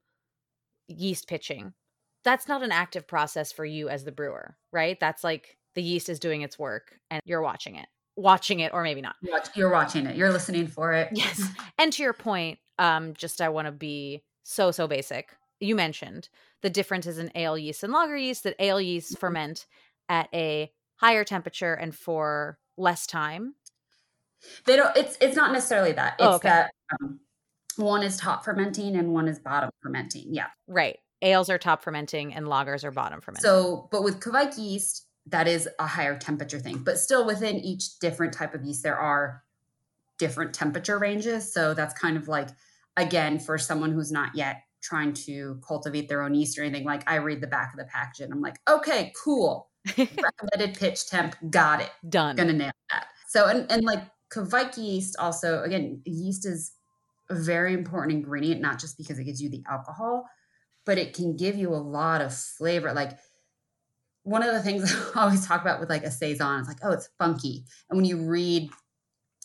[0.86, 1.74] yeast pitching.
[2.22, 4.98] That's not an active process for you as the brewer, right?
[5.00, 7.86] That's like the yeast is doing its work and you're watching it,
[8.16, 9.14] watching it, or maybe not.
[9.54, 11.10] You're watching it, you're listening for it.
[11.12, 11.40] Yes.
[11.78, 15.28] And to your point, um, just I want to be so, so basic.
[15.60, 16.28] You mentioned
[16.62, 19.20] the differences in ale yeast and lager yeast that ale yeast mm-hmm.
[19.20, 19.66] ferment
[20.08, 23.54] at a higher temperature and for less time.
[24.66, 24.96] They don't.
[24.96, 26.16] It's it's not necessarily that.
[26.18, 26.48] Oh, it's oh, okay.
[26.48, 27.20] that um,
[27.76, 30.34] one is top fermenting and one is bottom fermenting.
[30.34, 30.46] Yeah.
[30.66, 30.98] Right.
[31.22, 33.42] Ales are top fermenting and lagers are bottom fermenting.
[33.42, 36.78] So, but with Kveik yeast, that is a higher temperature thing.
[36.78, 39.42] But still within each different type of yeast, there are
[40.18, 41.52] different temperature ranges.
[41.52, 42.48] So that's kind of like,
[42.96, 47.08] again, for someone who's not yet trying to cultivate their own yeast or anything, like
[47.10, 49.68] I read the back of the package and I'm like, okay, cool.
[49.96, 51.90] Recommended pitch temp, got it.
[52.08, 52.36] Done.
[52.36, 53.06] Gonna nail that.
[53.28, 56.72] So, and, and like Kveik yeast also, again, yeast is
[57.30, 60.28] a very important ingredient, not just because it gives you the alcohol,
[60.84, 62.92] but it can give you a lot of flavor.
[62.92, 63.18] Like
[64.28, 66.92] one of the things I always talk about with like a saison is like, oh,
[66.92, 67.64] it's funky.
[67.88, 68.70] And when you read,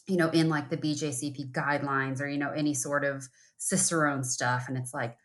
[0.08, 4.66] you know, in like the BJCP guidelines or you know any sort of Cicerone stuff,
[4.68, 5.16] and it's like,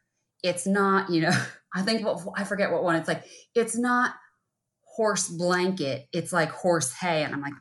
[0.43, 1.33] it's not, you know,
[1.75, 2.97] I think what I forget what one.
[2.97, 4.15] It's like, it's not
[4.83, 6.07] horse blanket.
[6.13, 7.55] It's like horse hay, and I'm like,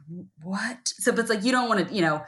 [0.44, 0.78] what?
[1.00, 2.22] So, but it's like you don't want to, you know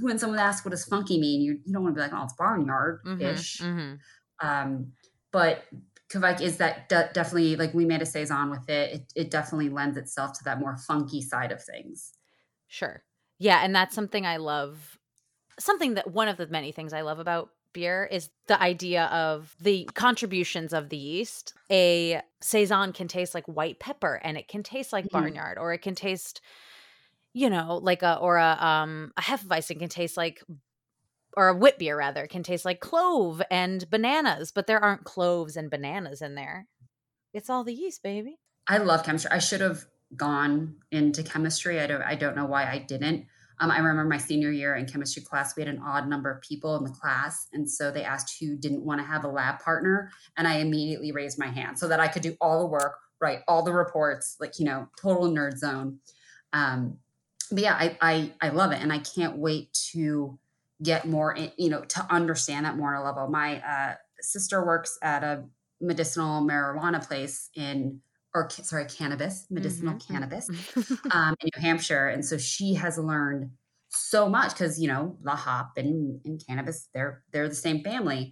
[0.00, 2.24] when someone asks what does funky mean, you, you don't want to be like, oh,
[2.24, 3.58] it's barnyard ish.
[3.60, 4.46] Mm-hmm, mm-hmm.
[4.48, 4.92] um,
[5.32, 5.64] but
[6.10, 8.92] Kveik is that de- definitely like we made a saison with it.
[8.92, 9.12] it.
[9.14, 12.12] It definitely lends itself to that more funky side of things.
[12.66, 13.02] Sure.
[13.38, 13.60] Yeah.
[13.62, 14.98] And that's something I love.
[15.58, 19.54] Something that one of the many things I love about beer is the idea of
[19.60, 21.52] the contributions of the yeast.
[21.70, 25.18] A saison can taste like white pepper and it can taste like mm-hmm.
[25.18, 26.40] barnyard or it can taste
[27.34, 30.42] you know, like a or a um a hefeweizen can taste like
[31.38, 35.56] or a wit beer rather can taste like clove and bananas, but there aren't cloves
[35.56, 36.66] and bananas in there.
[37.32, 38.40] It's all the yeast, baby.
[38.66, 39.30] I love chemistry.
[39.30, 39.84] I should have
[40.16, 41.78] gone into chemistry.
[41.78, 43.26] I don't I don't know why I didn't.
[43.60, 46.42] Um, I remember my senior year in chemistry class, we had an odd number of
[46.42, 47.46] people in the class.
[47.52, 50.10] And so they asked who didn't want to have a lab partner.
[50.36, 53.40] And I immediately raised my hand so that I could do all the work, write
[53.46, 56.00] all the reports, like, you know, total nerd zone.
[56.52, 56.98] Um,
[57.52, 60.38] but yeah, I, I I love it, and I can't wait to
[60.82, 63.28] get more, in, you know, to understand that more on a level.
[63.28, 65.44] My uh, sister works at a
[65.80, 68.00] medicinal marijuana place in
[68.34, 70.12] or sorry cannabis medicinal mm-hmm.
[70.12, 70.48] cannabis
[71.12, 73.50] um, in new hampshire and so she has learned
[73.88, 78.30] so much because you know the hop and, and cannabis they're they're the same family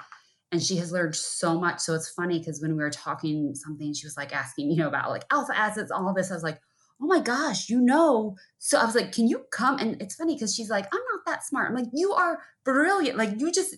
[0.53, 3.95] and she has learned so much so it's funny because when we were talking something
[3.95, 6.61] she was like asking you know about like alpha acids all this i was like
[7.01, 9.79] oh my gosh you know so i was like can you come?
[9.79, 11.71] And it's funny because she's like i'm not that smart.
[11.71, 13.77] I'm like you are brilliant like you just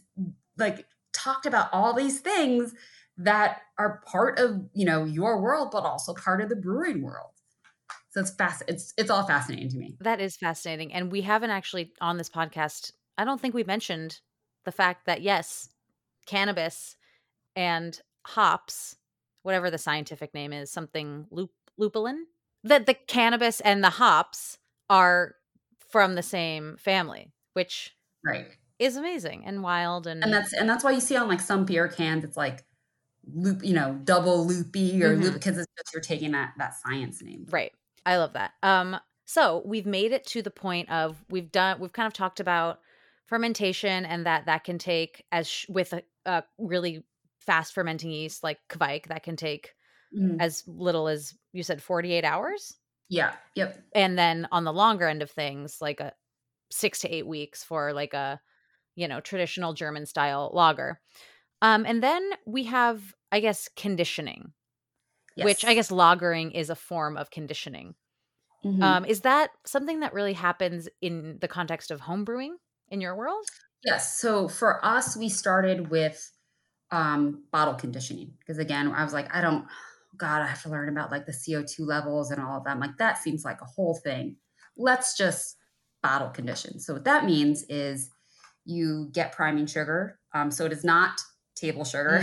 [0.57, 2.75] like talked about all these things
[3.17, 7.31] that are part of you know your world but also part of the brewing world.
[8.11, 9.97] So it's fast it's it's all fascinating to me.
[10.01, 14.21] That is fascinating and we haven't actually on this podcast i don't think we mentioned
[14.65, 15.69] the fact that yes
[16.27, 16.97] cannabis
[17.57, 18.97] and hops
[19.43, 21.27] whatever the scientific name is something
[21.79, 22.25] lupulin
[22.65, 24.59] that the cannabis and the hops
[24.91, 25.35] are
[25.91, 27.95] from the same family which
[28.25, 28.47] right
[28.79, 31.65] is amazing and wild and and that's and that's why you see on like some
[31.65, 32.65] beer cans it's like
[33.35, 35.25] loop, you know, double loopy or mm-hmm.
[35.25, 37.47] loop because it's just you're taking that that science name.
[37.51, 37.73] Right.
[38.07, 38.53] I love that.
[38.63, 42.41] Um so we've made it to the point of we've done we've kind of talked
[42.41, 42.81] about
[43.27, 47.05] fermentation and that that can take as sh- with a, a, really
[47.39, 49.75] fast fermenting yeast like Kveik that can take
[50.17, 50.41] mm-hmm.
[50.41, 52.75] as little as you said 48 hours.
[53.09, 53.33] Yeah.
[53.55, 53.79] Yep.
[53.95, 56.13] And then on the longer end of things like a
[56.71, 58.41] 6 to 8 weeks for like a
[58.95, 61.01] you know traditional German style lager.
[61.63, 64.53] Um, and then we have, I guess, conditioning,
[65.37, 65.45] yes.
[65.45, 67.95] which I guess lagering is a form of conditioning.
[68.65, 68.83] Mm-hmm.
[68.83, 72.53] Um, is that something that really happens in the context of homebrewing
[72.91, 73.45] in your world?
[73.85, 74.21] Yes.
[74.21, 76.33] So for us, we started with
[76.91, 79.67] um, bottle conditioning because again, I was like, I don't,
[80.19, 82.71] God, I have to learn about like the CO2 levels and all of that.
[82.71, 84.37] I'm like, that seems like a whole thing.
[84.77, 85.57] Let's just
[86.03, 86.79] bottle condition.
[86.81, 88.11] So what that means is
[88.65, 90.19] you get priming sugar.
[90.35, 91.21] Um, so it is not
[91.55, 92.23] table sugar.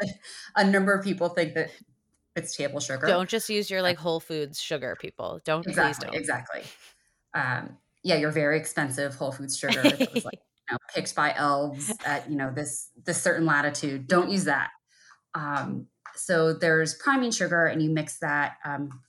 [0.00, 0.08] Mm.
[0.56, 1.70] a number of people think that
[2.34, 3.06] it's table sugar.
[3.06, 5.40] Don't just use your like Whole Foods sugar, people.
[5.44, 6.16] Don't exactly, don't.
[6.16, 6.62] Exactly.
[7.34, 11.34] Um, yeah, your very expensive Whole Foods sugar that was like you know, picked by
[11.34, 14.06] elves at you know this this certain latitude.
[14.06, 14.70] Don't use that.
[15.34, 15.86] Um,
[16.18, 19.00] so there's priming sugar, and you mix that um,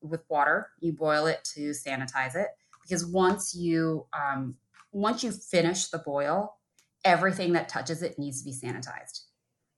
[0.00, 0.68] with water.
[0.80, 2.48] You boil it to sanitize it
[2.82, 4.56] because once you um,
[4.92, 6.56] once you finish the boil,
[7.04, 9.22] everything that touches it needs to be sanitized.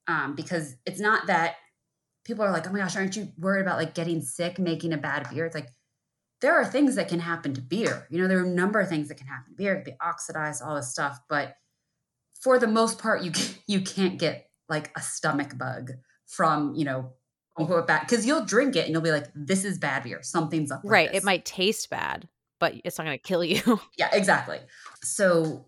[0.07, 1.57] Um, because it's not that
[2.24, 4.99] people are like oh my gosh aren't you worried about like getting sick making a
[4.99, 5.47] bad beer?
[5.47, 5.68] It's like
[6.41, 8.07] there are things that can happen to beer.
[8.11, 9.74] You know there are a number of things that can happen to beer.
[9.74, 11.20] It can be oxidized all this stuff.
[11.28, 11.57] But
[12.41, 13.32] for the most part you
[13.66, 15.93] you can't get like a stomach bug
[16.29, 17.12] from you know
[17.59, 20.22] because you'll drink it and you'll be like this is bad beer.
[20.22, 21.22] Something's up right this.
[21.22, 22.29] it might taste bad
[22.61, 23.81] but it's not going to kill you.
[23.99, 24.59] Yeah exactly.
[25.03, 25.66] So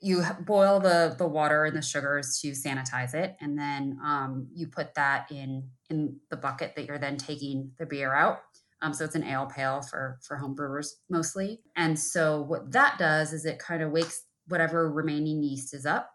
[0.00, 4.68] you boil the the water and the sugars to sanitize it and then um, you
[4.68, 8.40] put that in in the bucket that you're then taking the beer out.
[8.80, 11.60] Um, so it's an ale pail for for home brewers mostly.
[11.76, 16.10] And so what that does is it kind of wakes whatever remaining yeast is up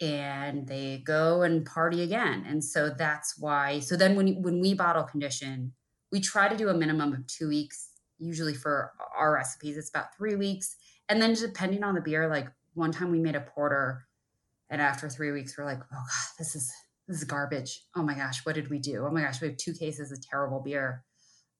[0.00, 4.74] and they go and party again and so that's why so then when when we
[4.74, 5.72] bottle condition
[6.12, 10.14] we try to do a minimum of two weeks usually for our recipes it's about
[10.16, 10.76] three weeks
[11.08, 14.06] and then depending on the beer like one time we made a porter
[14.68, 16.70] and after three weeks we're like oh god this is
[17.08, 17.84] this is garbage.
[17.94, 19.06] Oh my gosh what did we do?
[19.06, 21.04] Oh my gosh we have two cases of terrible beer.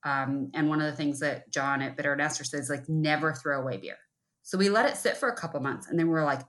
[0.05, 3.33] Um, and one of the things that john at Bitter and Esters says like never
[3.33, 3.97] throw away beer.
[4.43, 6.43] So we let it sit for a couple months and then we're like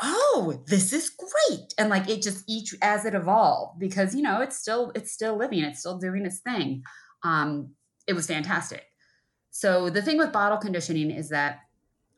[0.00, 1.74] oh this is great.
[1.78, 5.36] And like it just each as it evolved because you know it's still it's still
[5.36, 6.82] living it's still doing its thing.
[7.22, 7.70] Um,
[8.06, 8.84] it was fantastic.
[9.50, 11.60] So the thing with bottle conditioning is that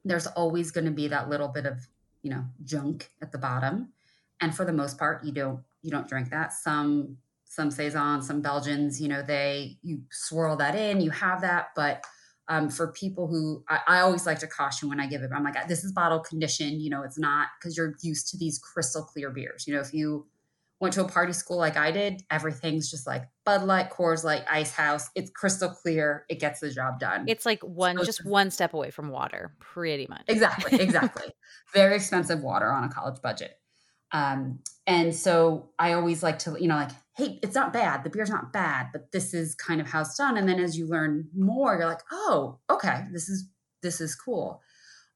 [0.05, 1.79] there's always going to be that little bit of
[2.23, 3.93] you know junk at the bottom.
[4.41, 6.53] And for the most part you don't you don't drink that.
[6.53, 11.69] Some some saisons some belgians you know they you swirl that in you have that.
[11.75, 12.05] But
[12.51, 15.45] um, for people who I, I, always like to caution when i give it i'm
[15.45, 19.05] like this is bottle conditioned you know it's not because you're used to these crystal
[19.05, 20.27] clear beers you know if you
[20.81, 24.45] went to a party school like I did, everything's just like Bud Light, Coors Light,
[24.51, 25.11] Ice House.
[25.15, 26.25] It's crystal clear.
[26.29, 27.27] It gets the job done.
[27.29, 30.23] It's like one, so just one step away from water, pretty much.
[30.27, 31.27] Exactly, exactly.
[31.75, 33.53] Very expensive water on a college budget.
[34.13, 36.91] Um, and so I always like to, you know, like,
[37.21, 38.03] hey, it's not bad.
[38.03, 40.39] The beer's not bad, but this is kind of how it's done.
[40.39, 43.47] And then as you learn more, you're like, oh, okay, this is
[43.83, 44.63] this is cool.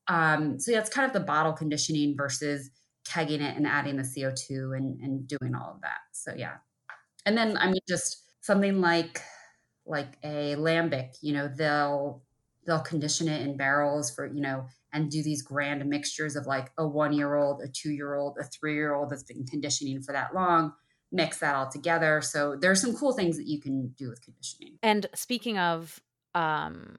[0.09, 2.71] Um, so yeah, it's kind of the bottle conditioning versus
[3.07, 5.99] kegging it and adding the CO2 and, and doing all of that.
[6.13, 6.57] So yeah.
[7.25, 9.23] And then I mean just something like
[9.87, 12.23] like a lambic, you know, they'll
[12.67, 16.71] they'll condition it in barrels for you know and do these grand mixtures of like
[16.79, 20.03] a one year old a two year old a three year old that's been conditioning
[20.03, 20.73] for that long
[21.15, 22.21] mix that all together.
[22.21, 24.79] So there's some cool things that you can do with conditioning.
[24.83, 26.01] And speaking of
[26.35, 26.97] um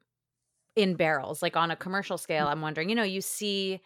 [0.76, 3.82] in barrels like on a commercial scale i'm wondering you know you see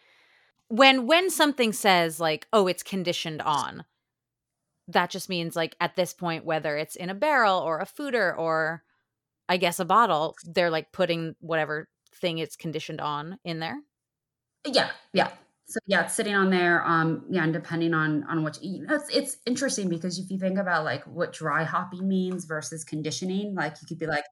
[0.68, 3.84] when when something says like oh it's conditioned on
[4.88, 8.36] that just means like at this point whether it's in a barrel or a foeder
[8.36, 8.82] or
[9.48, 11.88] i guess a bottle they're like putting whatever
[12.20, 13.80] thing it's conditioned on in there?
[14.66, 15.30] Yeah yeah
[15.70, 18.90] so yeah it's sitting on there um yeah and depending on on what you eat
[18.90, 23.54] it's, it's interesting because if you think about like what dry hopping means versus conditioning
[23.54, 24.24] like you could be like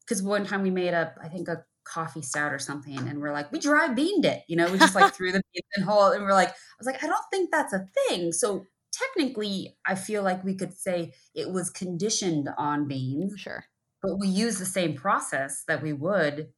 [0.00, 3.32] because one time we made a i think a coffee stout or something and we're
[3.32, 6.10] like we dry beaned it you know we just like threw the beans in whole
[6.10, 8.32] and we're like i was like i don't think that's a thing.
[8.32, 13.64] So technically i feel like we could say it was conditioned on beans sure.
[14.02, 16.48] but we use the same process that we would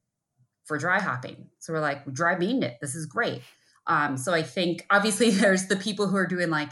[0.65, 1.47] for dry hopping.
[1.59, 2.77] So we're like we dry beaned it.
[2.79, 3.41] This is great
[3.87, 6.69] um so i think obviously there's the people who are doing like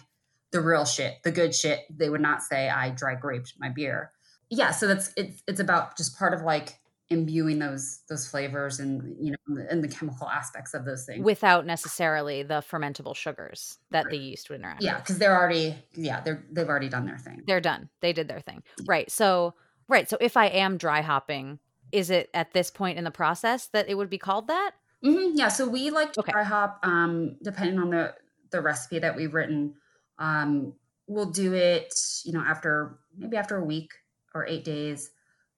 [0.51, 4.11] the real shit the good shit they would not say i dry graped my beer.
[4.49, 6.79] Yeah so that's it's it's about just part of like
[7.11, 11.23] imbuing those those flavors and you know and the chemical aspects of those things.
[11.23, 14.11] Without necessarily the fermentable sugars that right.
[14.11, 17.43] the yeast would interact yeah because they're already yeah they're they've already done their thing.
[17.45, 17.89] They're done.
[18.01, 18.63] They did their thing.
[18.87, 19.55] Right so
[19.87, 21.59] right so if i am dry hopping
[21.91, 24.71] is it at this point in the process that it would be called that
[25.03, 26.31] mm-hmm, yeah so we like to okay.
[26.31, 28.13] dry hop um depending on the
[28.51, 29.73] the recipe that we've written
[30.17, 30.73] um
[31.07, 31.93] we'll do it
[32.23, 33.91] you know after maybe after a week
[34.33, 35.11] or eight days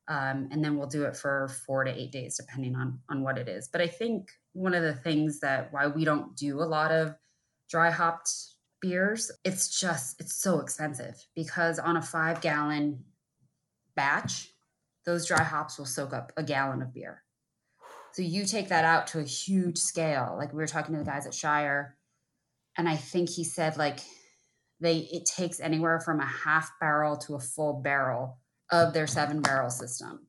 [0.08, 3.38] um, and then we'll do it for four to eight days depending on on what
[3.38, 6.64] it is but i think one of the things that why we don't do a
[6.64, 7.16] lot of
[7.70, 8.32] dry hopped
[8.82, 13.04] beers it's just it's so expensive because on a five gallon
[13.96, 14.50] batch
[15.06, 17.24] those dry hops will soak up a gallon of beer
[18.14, 21.10] so you take that out to a huge scale like we were talking to the
[21.10, 21.98] guys at shire
[22.78, 24.00] and i think he said like
[24.82, 28.40] they it takes anywhere from a half barrel to a full barrel
[28.72, 30.28] of their seven barrel system.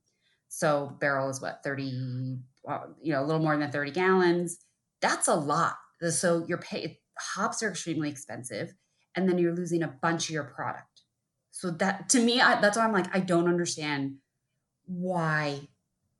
[0.49, 4.59] So barrel is what 30, well, you know, a little more than 30 gallons.
[5.01, 5.77] That's a lot.
[6.11, 8.75] So your pay hops are extremely expensive,
[9.17, 11.03] and then you're losing a bunch of your product.
[11.53, 14.17] So that to me, I, that's why I'm like, I don't understand
[14.85, 15.69] why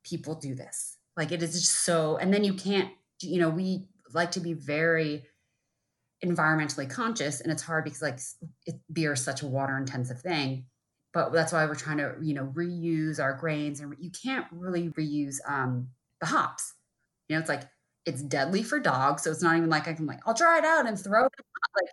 [0.03, 0.97] people do this.
[1.15, 2.89] Like it is just so, and then you can't,
[3.21, 5.23] you know, we like to be very
[6.25, 8.19] environmentally conscious, and it's hard because like
[8.65, 10.65] it, beer is such a water intensive thing
[11.13, 14.89] but that's why we're trying to you know reuse our grains and you can't really
[14.89, 15.87] reuse um,
[16.19, 16.73] the hops
[17.29, 17.63] you know it's like
[18.05, 20.65] it's deadly for dogs so it's not even like i can like i'll dry it
[20.65, 21.31] out and throw it
[21.75, 21.91] like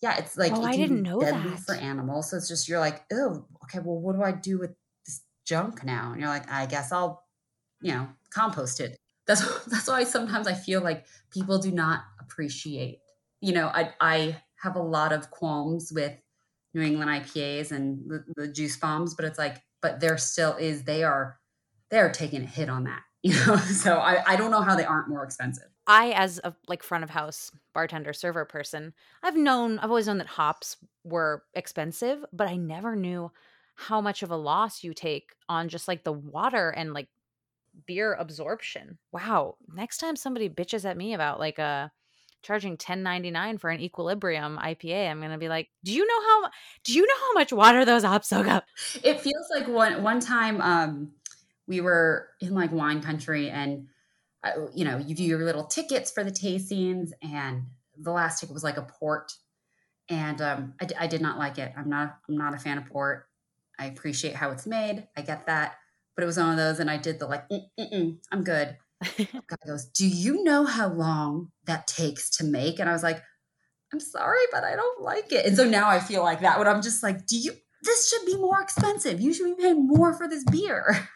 [0.00, 1.60] yeah it's like oh, i didn't know deadly that.
[1.60, 4.70] for animals so it's just you're like oh okay well what do i do with
[5.04, 7.22] this junk now and you're like i guess i'll
[7.82, 12.98] you know compost it that's that's why sometimes i feel like people do not appreciate
[13.40, 16.16] you know i i have a lot of qualms with
[16.74, 20.84] New England IPAs and the, the juice bombs, but it's like, but there still is,
[20.84, 21.38] they are,
[21.90, 23.56] they are taking a hit on that, you know?
[23.56, 25.68] So I, I don't know how they aren't more expensive.
[25.86, 30.18] I, as a like front of house bartender server person, I've known, I've always known
[30.18, 33.32] that hops were expensive, but I never knew
[33.74, 37.08] how much of a loss you take on just like the water and like
[37.86, 38.98] beer absorption.
[39.12, 39.56] Wow.
[39.72, 41.90] Next time somebody bitches at me about like a
[42.42, 46.50] charging 10.99 for an equilibrium IPA, I'm going to be like, "Do you know how
[46.84, 48.64] do you know how much water those hops soak up?"
[49.02, 51.12] It feels like one one time um
[51.66, 53.86] we were in like wine country and
[54.44, 57.62] uh, you know, you do your little tickets for the tastings and
[57.96, 59.32] the last ticket was like a port
[60.08, 61.72] and um I, I did not like it.
[61.76, 63.28] I'm not I'm not a fan of port.
[63.78, 65.06] I appreciate how it's made.
[65.16, 65.76] I get that.
[66.14, 68.76] But it was one of those and I did the like mm, I'm good
[69.18, 72.78] guy goes, Do you know how long that takes to make?
[72.78, 73.22] And I was like,
[73.92, 75.46] I'm sorry, but I don't like it.
[75.46, 77.52] And so now I feel like that when I'm just like, Do you,
[77.82, 79.20] this should be more expensive.
[79.20, 81.08] You should be paying more for this beer.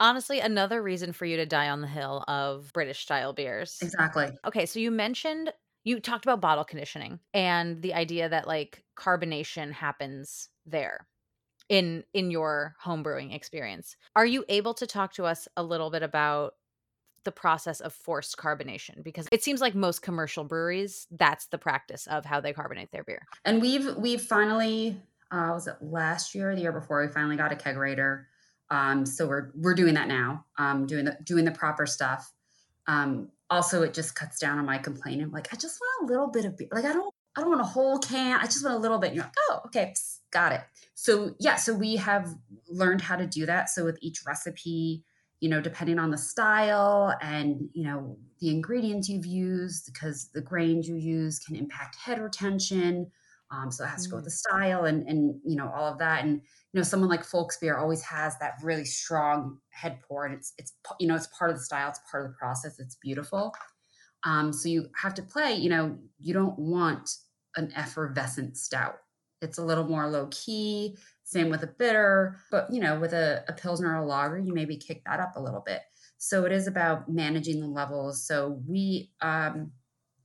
[0.00, 3.78] Honestly, another reason for you to die on the hill of British style beers.
[3.80, 4.30] Exactly.
[4.44, 5.52] Okay, so you mentioned
[5.84, 11.06] you talked about bottle conditioning and the idea that like carbonation happens there
[11.68, 13.96] in in your homebrewing experience.
[14.14, 16.54] Are you able to talk to us a little bit about
[17.24, 19.02] the process of forced carbonation?
[19.02, 23.04] Because it seems like most commercial breweries that's the practice of how they carbonate their
[23.04, 23.26] beer.
[23.44, 25.00] And we've we've finally
[25.30, 28.24] uh was it last year or the year before we finally got a kegerator
[28.70, 32.32] um so we're we're doing that now um doing the doing the proper stuff.
[32.86, 36.28] Um also it just cuts down on my complaining like i just want a little
[36.28, 36.68] bit of beer.
[36.72, 39.08] Like i don't i don't want a whole can i just want a little bit
[39.08, 40.62] and you're like oh okay psst, got it
[40.94, 42.34] so yeah so we have
[42.68, 45.04] learned how to do that so with each recipe
[45.44, 50.40] you know, depending on the style and, you know, the ingredients you've used, because the
[50.40, 53.10] grains you use can impact head retention.
[53.50, 54.38] Um, so it has to go with the mm.
[54.38, 56.24] style and, and, you know, all of that.
[56.24, 60.54] And, you know, someone like Folksbier always has that really strong head pour and it's,
[60.56, 61.90] it's, you know, it's part of the style.
[61.90, 62.80] It's part of the process.
[62.80, 63.52] It's beautiful.
[64.24, 67.16] Um, so you have to play, you know, you don't want
[67.56, 68.96] an effervescent stout.
[69.42, 70.96] It's a little more low key.
[71.24, 74.54] Same with a bitter, but you know, with a, a pilsner or a lager, you
[74.54, 75.80] maybe kick that up a little bit.
[76.18, 78.26] So it is about managing the levels.
[78.26, 79.72] So we um,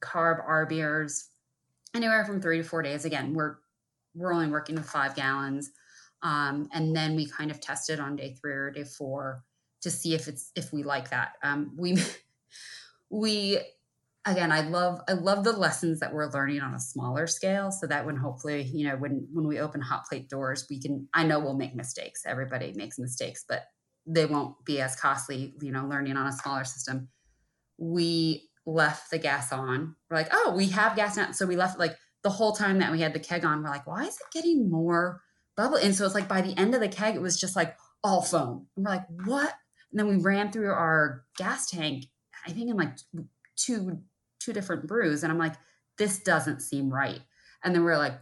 [0.01, 1.29] carb our beers
[1.93, 3.05] anywhere from three to four days.
[3.05, 3.57] Again, we're
[4.15, 5.71] we're only working with five gallons,
[6.23, 9.43] um, and then we kind of test it on day three or day four
[9.81, 11.33] to see if it's if we like that.
[11.43, 11.97] Um, we
[13.09, 13.59] we
[14.29, 17.87] again i love i love the lessons that we're learning on a smaller scale so
[17.87, 21.23] that when hopefully you know when when we open hot plate doors we can i
[21.23, 22.23] know we'll make mistakes.
[22.25, 23.63] Everybody makes mistakes but
[24.05, 27.09] they won't be as costly you know learning on a smaller system.
[27.77, 29.95] We left the gas on.
[30.09, 31.31] We're like oh we have gas now.
[31.31, 33.87] So we left like the whole time that we had the keg on we're like
[33.87, 35.21] why is it getting more
[35.55, 35.77] bubble?
[35.77, 38.21] And so it's like by the end of the keg it was just like all
[38.21, 38.67] foam.
[38.75, 39.53] And we're like what?
[39.91, 42.05] And then we ran through our gas tank
[42.47, 42.95] i think in like
[43.55, 43.99] two
[44.39, 45.55] two different brews and i'm like
[45.99, 47.19] this doesn't seem right.
[47.63, 48.19] And then we are like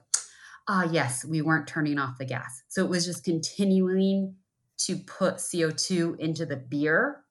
[0.67, 2.63] ah yes we weren't turning off the gas.
[2.67, 4.35] So it was just continuing
[4.79, 7.23] to put co2 into the beer.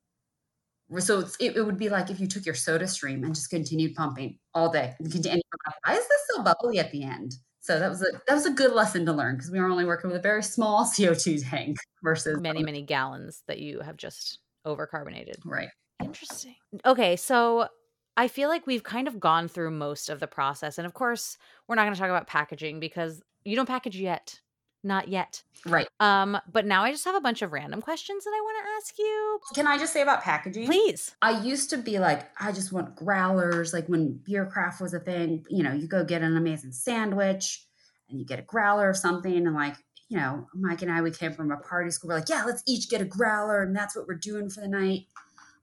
[0.98, 3.96] So it, it, would be like if you took your soda stream and just continued
[3.96, 4.94] pumping all day.
[5.00, 5.42] And continue,
[5.84, 7.34] why is this so bubbly at the end?
[7.58, 9.84] So that was a that was a good lesson to learn because we were only
[9.84, 14.38] working with a very small co2 tank versus many many gallons that you have just
[14.64, 15.34] overcarbonated.
[15.44, 15.68] Right.
[16.00, 16.54] Interesting.
[16.84, 17.68] Okay so
[18.16, 20.78] I feel like we've kind of gone through most of the process.
[20.78, 21.36] And of course,
[21.68, 24.40] we're not going to talk about packaging because you don't package yet.
[24.82, 25.42] Not yet.
[25.66, 25.88] Right.
[25.98, 28.70] Um, but now I just have a bunch of random questions that I want to
[28.76, 29.40] ask you.
[29.54, 30.66] Can I just say about packaging?
[30.66, 31.16] Please.
[31.20, 33.72] I used to be like, I just want growlers.
[33.72, 37.64] Like when Bierkraft was a thing, you know, you go get an amazing sandwich
[38.08, 39.46] and you get a growler or something.
[39.46, 39.74] And like,
[40.08, 42.08] you know, Mike and I, we came from a party school.
[42.08, 43.62] We're like, yeah, let's each get a growler.
[43.62, 45.06] And that's what we're doing for the night.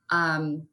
[0.10, 0.68] Um,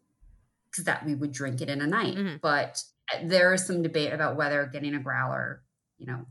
[0.79, 2.17] that we would drink it in a night.
[2.17, 2.37] Mm-hmm.
[2.43, 5.63] But uh, there is some debate about whether getting a growler,
[5.99, 6.27] you know,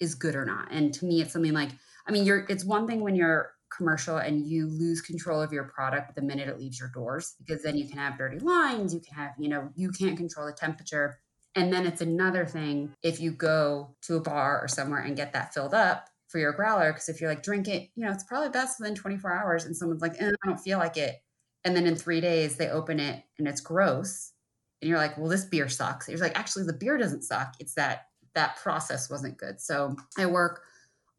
[0.00, 0.68] is good or not.
[0.70, 1.70] And to me, it's something like,
[2.06, 5.64] I mean, you're it's one thing when you're commercial and you lose control of your
[5.64, 9.00] product the minute it leaves your doors because then you can have dirty lines, you
[9.00, 11.18] can have, you know, you can't control the temperature.
[11.56, 15.32] And then it's another thing if you go to a bar or somewhere and get
[15.32, 16.92] that filled up for your growler.
[16.92, 19.64] Because if you're like, drink it, you know, it's probably best within 24 hours.
[19.64, 21.16] And someone's like, eh, I don't feel like it
[21.64, 24.32] and then in three days they open it and it's gross.
[24.82, 26.08] And you're like well this beer sucks.
[26.08, 27.54] You're like actually the beer doesn't suck.
[27.58, 29.60] It's that that process wasn't good.
[29.60, 30.62] So i work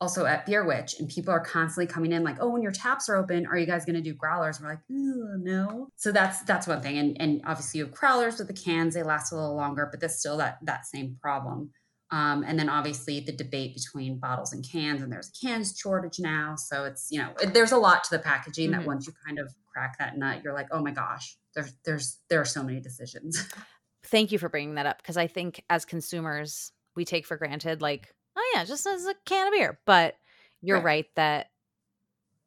[0.01, 3.07] also at beer witch and people are constantly coming in like oh when your taps
[3.07, 4.57] are open are you guys going to do growlers?
[4.57, 5.89] And we're like no.
[5.95, 6.97] So that's that's one thing.
[6.97, 8.93] And and obviously you have growlers with the cans.
[8.93, 11.71] They last a little longer but there's still that that same problem.
[12.11, 16.19] Um, and then obviously the debate between bottles and cans, and there's a cans shortage
[16.19, 16.55] now.
[16.55, 18.79] So it's, you know, there's a lot to the packaging mm-hmm.
[18.79, 22.19] that once you kind of crack that nut, you're like, oh my gosh, there's, there's,
[22.29, 23.47] there are so many decisions.
[24.05, 25.03] Thank you for bringing that up.
[25.03, 29.15] Cause I think as consumers, we take for granted, like, oh yeah, just as a
[29.25, 29.79] can of beer.
[29.85, 30.15] But
[30.61, 31.47] you're right, right that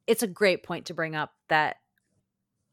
[0.07, 1.77] it's a great point to bring up that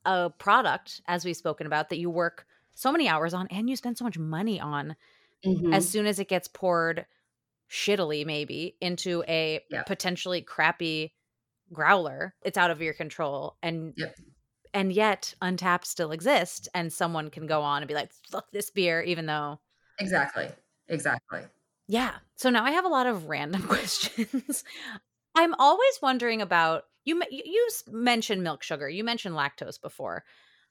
[0.05, 2.45] a product, as we've spoken about, that you work
[2.75, 4.95] so many hours on and you spend so much money on
[5.45, 5.73] mm-hmm.
[5.73, 7.05] as soon as it gets poured
[7.69, 9.85] shittily maybe into a yep.
[9.87, 11.13] potentially crappy
[11.73, 14.15] growler it's out of your control and yep.
[14.75, 18.69] And yet Untappd still exists and someone can go on and be like fuck this
[18.69, 19.59] beer even though
[19.99, 20.49] exactly
[20.87, 21.41] exactly
[21.87, 24.63] yeah so now i have a lot of random questions
[25.33, 30.23] i'm always wondering about you you mentioned milk sugar you mentioned lactose before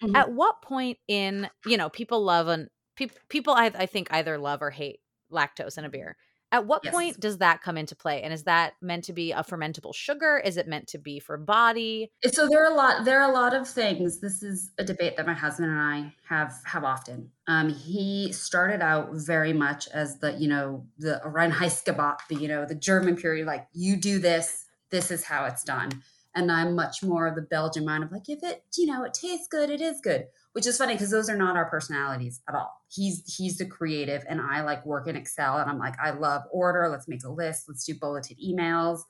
[0.02, 0.14] mm-hmm.
[0.14, 4.38] at what point in you know people love and pe- people I, I think either
[4.38, 5.00] love or hate
[5.32, 6.16] lactose in a beer.
[6.54, 6.94] At what yes.
[6.94, 8.22] point does that come into play?
[8.22, 10.38] And is that meant to be a fermentable sugar?
[10.38, 12.12] Is it meant to be for body?
[12.24, 13.04] So there are a lot.
[13.04, 14.20] There are a lot of things.
[14.20, 17.32] This is a debate that my husband and I have have often.
[17.48, 22.64] Um, he started out very much as the you know the Reinheitsgebot, the you know
[22.64, 23.48] the German period.
[23.48, 26.04] Like you do this, this is how it's done.
[26.36, 29.12] And I'm much more of the Belgian mind of like if it you know it
[29.12, 32.54] tastes good, it is good which is funny because those are not our personalities at
[32.54, 32.80] all.
[32.88, 36.42] He's he's the creative, and I like work in Excel, and I'm like, I love
[36.52, 36.88] order.
[36.88, 37.64] Let's make a list.
[37.68, 39.00] Let's do bulleted emails.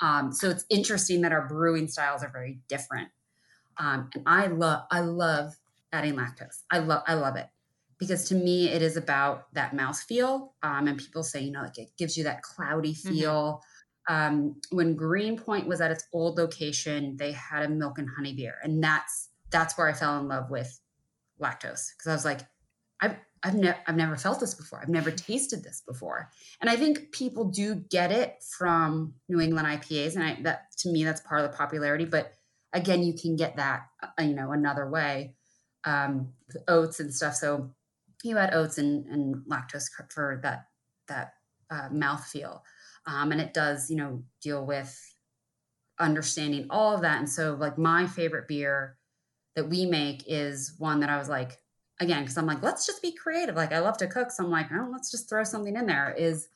[0.00, 3.08] Um, so it's interesting that our brewing styles are very different.
[3.78, 5.54] Um, and I love I love
[5.92, 6.62] adding lactose.
[6.70, 7.48] I love I love it
[7.98, 10.54] because to me it is about that mouth feel.
[10.62, 13.08] Um, and people say you know like it gives you that cloudy mm-hmm.
[13.08, 13.62] feel.
[14.08, 14.14] Mm-hmm.
[14.14, 18.54] Um, when Greenpoint was at its old location, they had a milk and honey beer,
[18.62, 20.80] and that's that's where I fell in love with
[21.40, 22.40] lactose because I was like,
[23.00, 24.80] I've I've never I've never felt this before.
[24.80, 26.30] I've never tasted this before.
[26.60, 30.90] And I think people do get it from New England IPAs, and I, that to
[30.90, 32.06] me that's part of the popularity.
[32.06, 32.32] But
[32.72, 35.34] again, you can get that uh, you know another way,
[35.84, 36.32] um,
[36.68, 37.34] oats and stuff.
[37.34, 37.70] So
[38.22, 40.68] you add oats and, and lactose for that
[41.08, 41.34] that
[41.70, 42.62] uh, mouth feel,
[43.06, 44.98] um, and it does you know deal with
[45.98, 47.18] understanding all of that.
[47.18, 48.96] And so like my favorite beer
[49.56, 51.58] that we make is one that I was like
[52.00, 53.54] again, because I'm like, let's just be creative.
[53.54, 54.30] Like I love to cook.
[54.30, 56.14] So I'm like, oh, let's just throw something in there.
[56.16, 56.48] Is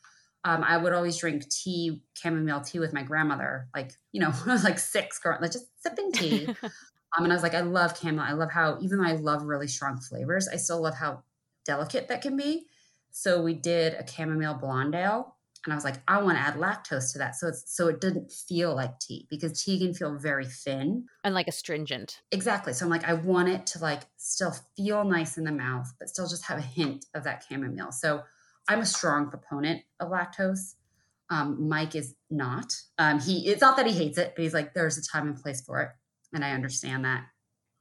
[0.44, 3.68] um, I would always drink tea, chamomile tea with my grandmother.
[3.74, 6.46] Like, you know, I was like six, like just sipping tea.
[6.62, 8.26] um, and I was like, I love chamomile.
[8.26, 11.22] I love how, even though I love really strong flavors, I still love how
[11.64, 12.66] delicate that can be.
[13.10, 15.34] So we did a chamomile blonde ale
[15.68, 18.00] and I was like, I want to add lactose to that, so it's so it
[18.00, 22.22] didn't feel like tea because tea can feel very thin and like astringent.
[22.32, 22.72] Exactly.
[22.72, 26.08] So I'm like, I want it to like still feel nice in the mouth, but
[26.08, 27.92] still just have a hint of that chamomile.
[27.92, 28.22] So
[28.66, 30.76] I'm a strong proponent of lactose.
[31.28, 32.72] Um, Mike is not.
[32.96, 35.36] Um, he it's not that he hates it, but he's like, there's a time and
[35.36, 35.90] place for it,
[36.32, 37.24] and I understand that.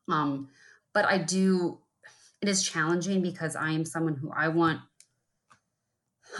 [0.09, 0.49] Um,
[0.93, 1.79] but I do.
[2.41, 4.81] It is challenging because I am someone who I want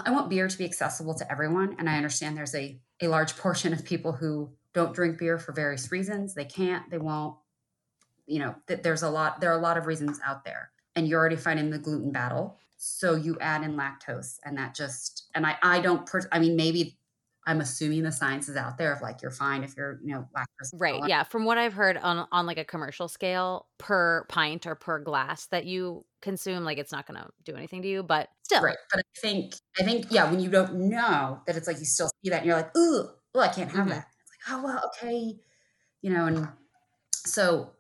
[0.06, 1.76] I want beer to be accessible to everyone.
[1.80, 5.52] And I understand there's a, a large portion of people who don't drink beer for
[5.52, 6.34] various reasons.
[6.34, 7.36] They can't, they won't,
[8.26, 10.72] you know, th- there's a lot, there are a lot of reasons out there.
[10.96, 12.58] And you're already fighting the gluten battle.
[12.78, 16.56] So you add in lactose and that just, and I, I don't, per- I mean,
[16.56, 16.97] maybe
[17.48, 20.28] I'm assuming the science is out there of like you're fine if you're you know
[20.38, 24.68] lactose right yeah from what I've heard on on like a commercial scale per pint
[24.68, 28.04] or per glass that you consume like it's not going to do anything to you
[28.04, 28.62] but still.
[28.62, 31.86] Right but I think I think yeah when you don't know that it's like you
[31.86, 33.90] still see that and you're like ooh well I can't have mm-hmm.
[33.92, 34.08] that.
[34.22, 35.36] It's like oh well okay
[36.02, 36.50] you know and
[37.14, 37.72] so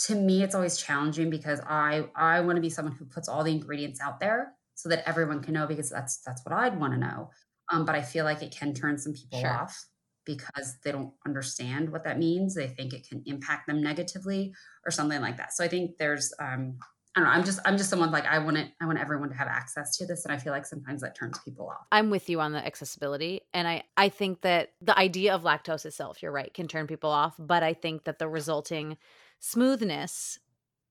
[0.00, 3.42] to me it's always challenging because I I want to be someone who puts all
[3.42, 6.92] the ingredients out there so that everyone can know because that's that's what I'd want
[6.92, 7.30] to know
[7.70, 9.52] um, but I feel like it can turn some people sure.
[9.52, 9.86] off
[10.24, 12.54] because they don't understand what that means.
[12.54, 14.52] They think it can impact them negatively
[14.84, 15.54] or something like that.
[15.54, 16.78] So I think there's, um,
[17.14, 17.34] I don't know.
[17.34, 18.72] I'm just, I'm just someone like I want it.
[18.82, 21.38] I want everyone to have access to this, and I feel like sometimes that turns
[21.38, 21.86] people off.
[21.90, 25.86] I'm with you on the accessibility, and I, I think that the idea of lactose
[25.86, 27.34] itself, you're right, can turn people off.
[27.38, 28.98] But I think that the resulting
[29.38, 30.38] smoothness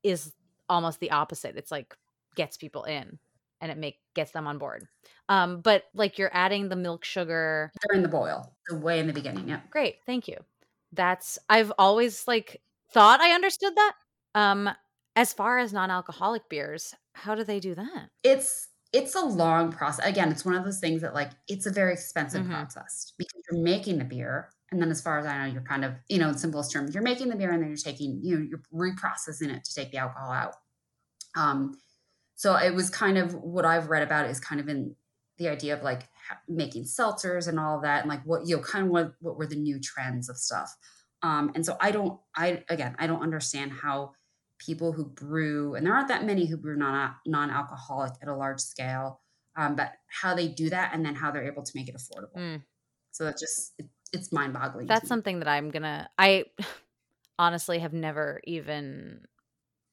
[0.01, 0.33] is
[0.67, 1.57] almost the opposite.
[1.57, 1.95] It's like
[2.35, 3.19] gets people in
[3.65, 4.87] and it make gets them on board.
[5.27, 9.13] Um, but like you're adding the milk sugar during the boil, the way in the
[9.13, 9.49] beginning.
[9.49, 9.61] Yeah.
[9.71, 10.37] Great, thank you.
[10.93, 12.61] That's I've always like
[12.91, 13.93] thought I understood that.
[14.35, 14.69] Um,
[15.15, 18.09] as far as non-alcoholic beers, how do they do that?
[18.23, 20.05] It's it's a long process.
[20.05, 22.53] Again, it's one of those things that like it's a very expensive mm-hmm.
[22.53, 24.49] process because you're making the beer.
[24.71, 26.93] And then as far as I know, you're kind of, you know, in simplest terms,
[26.93, 29.91] you're making the beer and then you're taking, you know, you're reprocessing it to take
[29.91, 30.55] the alcohol out.
[31.35, 31.77] Um,
[32.35, 34.95] so it was kind of what I've read about is kind of in
[35.37, 36.07] the idea of like
[36.47, 39.47] making seltzers and all that and like what you know kind of what what were
[39.47, 40.75] the new trends of stuff.
[41.21, 44.13] Um, and so I don't I again I don't understand how
[44.57, 48.59] people who brew and there aren't that many who brew non non-alcoholic at a large
[48.59, 49.21] scale
[49.57, 52.37] um, but how they do that and then how they're able to make it affordable.
[52.37, 52.63] Mm.
[53.11, 54.87] So that's just it, it's mind-boggling.
[54.87, 56.45] That's something that I'm gonna I
[57.39, 59.21] honestly have never even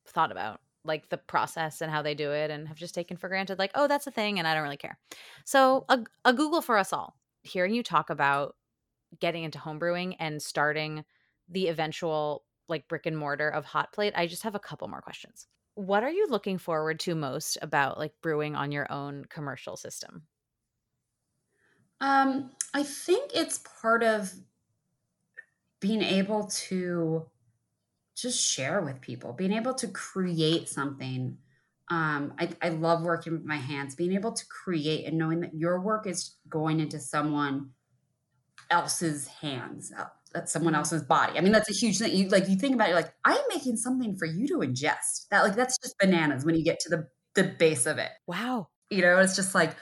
[0.09, 3.29] thought about like the process and how they do it and have just taken for
[3.29, 4.99] granted like oh that's a thing and i don't really care.
[5.45, 8.57] So a, a google for us all hearing you talk about
[9.21, 11.05] getting into homebrewing and starting
[11.49, 15.03] the eventual like brick and mortar of hot plate i just have a couple more
[15.03, 15.47] questions.
[15.75, 20.23] What are you looking forward to most about like brewing on your own commercial system?
[22.01, 24.33] Um i think it's part of
[25.81, 27.27] being able to
[28.17, 31.39] just share with people, being able to create something.
[31.91, 35.55] Um, I, I love working with my hands, being able to create and knowing that
[35.55, 37.71] your work is going into someone
[38.71, 40.79] else's hands, uh, that's someone mm-hmm.
[40.79, 41.39] else's body.
[41.39, 42.15] I mean, that's a huge thing.
[42.15, 45.29] You like you think about it, like I am making something for you to ingest.
[45.31, 48.11] That like that's just bananas when you get to the the base of it.
[48.27, 48.69] Wow.
[48.91, 49.77] You know, it's just like,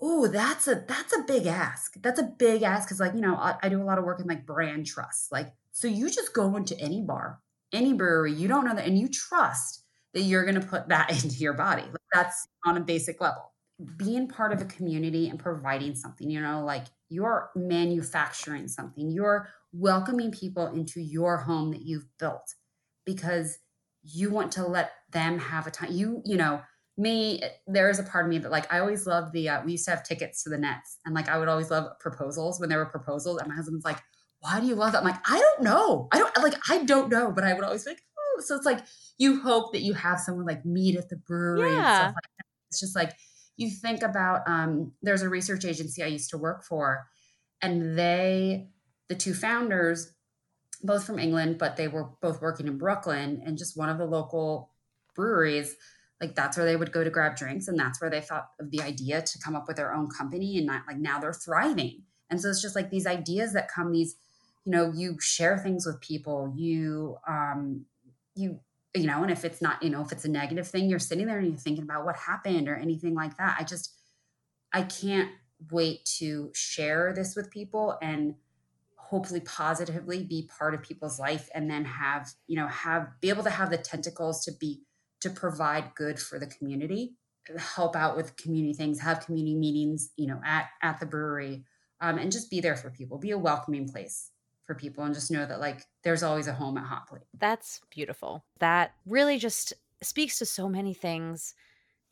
[0.00, 1.94] oh, that's a that's a big ask.
[2.00, 4.20] That's a big ask because like you know I, I do a lot of work
[4.20, 5.32] in like brand trust.
[5.32, 7.40] Like so, you just go into any bar
[7.72, 11.10] any brewery, you don't know that, and you trust that you're going to put that
[11.24, 11.82] into your body.
[11.82, 13.52] Like that's on a basic level.
[13.96, 19.48] Being part of a community and providing something, you know, like you're manufacturing something, you're
[19.72, 22.54] welcoming people into your home that you've built
[23.06, 23.58] because
[24.02, 25.92] you want to let them have a time.
[25.92, 26.60] You, you know,
[26.96, 29.72] me, there is a part of me that like I always love the uh, we
[29.72, 32.68] used to have tickets to the Nets, and like I would always love proposals when
[32.68, 34.00] there were proposals, and my husband's like,
[34.40, 34.98] why do you love that?
[34.98, 36.08] I'm like, I don't know.
[36.12, 38.66] I don't like, I don't know, but I would always be like, oh, so it's
[38.66, 38.84] like
[39.18, 41.94] you hope that you have someone like meet at the brewery and Yeah.
[41.94, 42.46] stuff like that.
[42.70, 43.16] It's just like
[43.56, 47.08] you think about um, there's a research agency I used to work for,
[47.60, 48.68] and they,
[49.08, 50.12] the two founders,
[50.82, 54.04] both from England, but they were both working in Brooklyn, and just one of the
[54.04, 54.70] local
[55.16, 55.74] breweries,
[56.20, 58.70] like that's where they would go to grab drinks, and that's where they thought of
[58.70, 62.04] the idea to come up with their own company, and not like now they're thriving.
[62.30, 64.14] And so it's just like these ideas that come, these,
[64.68, 67.86] you know, you share things with people, you, um,
[68.34, 68.60] you
[68.94, 71.24] you know, and if it's not, you know, if it's a negative thing, you're sitting
[71.24, 73.56] there and you're thinking about what happened or anything like that.
[73.58, 73.94] I just,
[74.70, 75.30] I can't
[75.70, 78.34] wait to share this with people and
[78.96, 83.44] hopefully positively be part of people's life and then have, you know, have, be able
[83.44, 84.82] to have the tentacles to be,
[85.20, 87.14] to provide good for the community,
[87.56, 91.64] help out with community things, have community meetings, you know, at, at the brewery,
[92.02, 94.30] um, and just be there for people, be a welcoming place
[94.68, 97.22] for people and just know that like there's always a home at Hot Plate.
[97.38, 98.44] That's beautiful.
[98.60, 101.54] That really just speaks to so many things.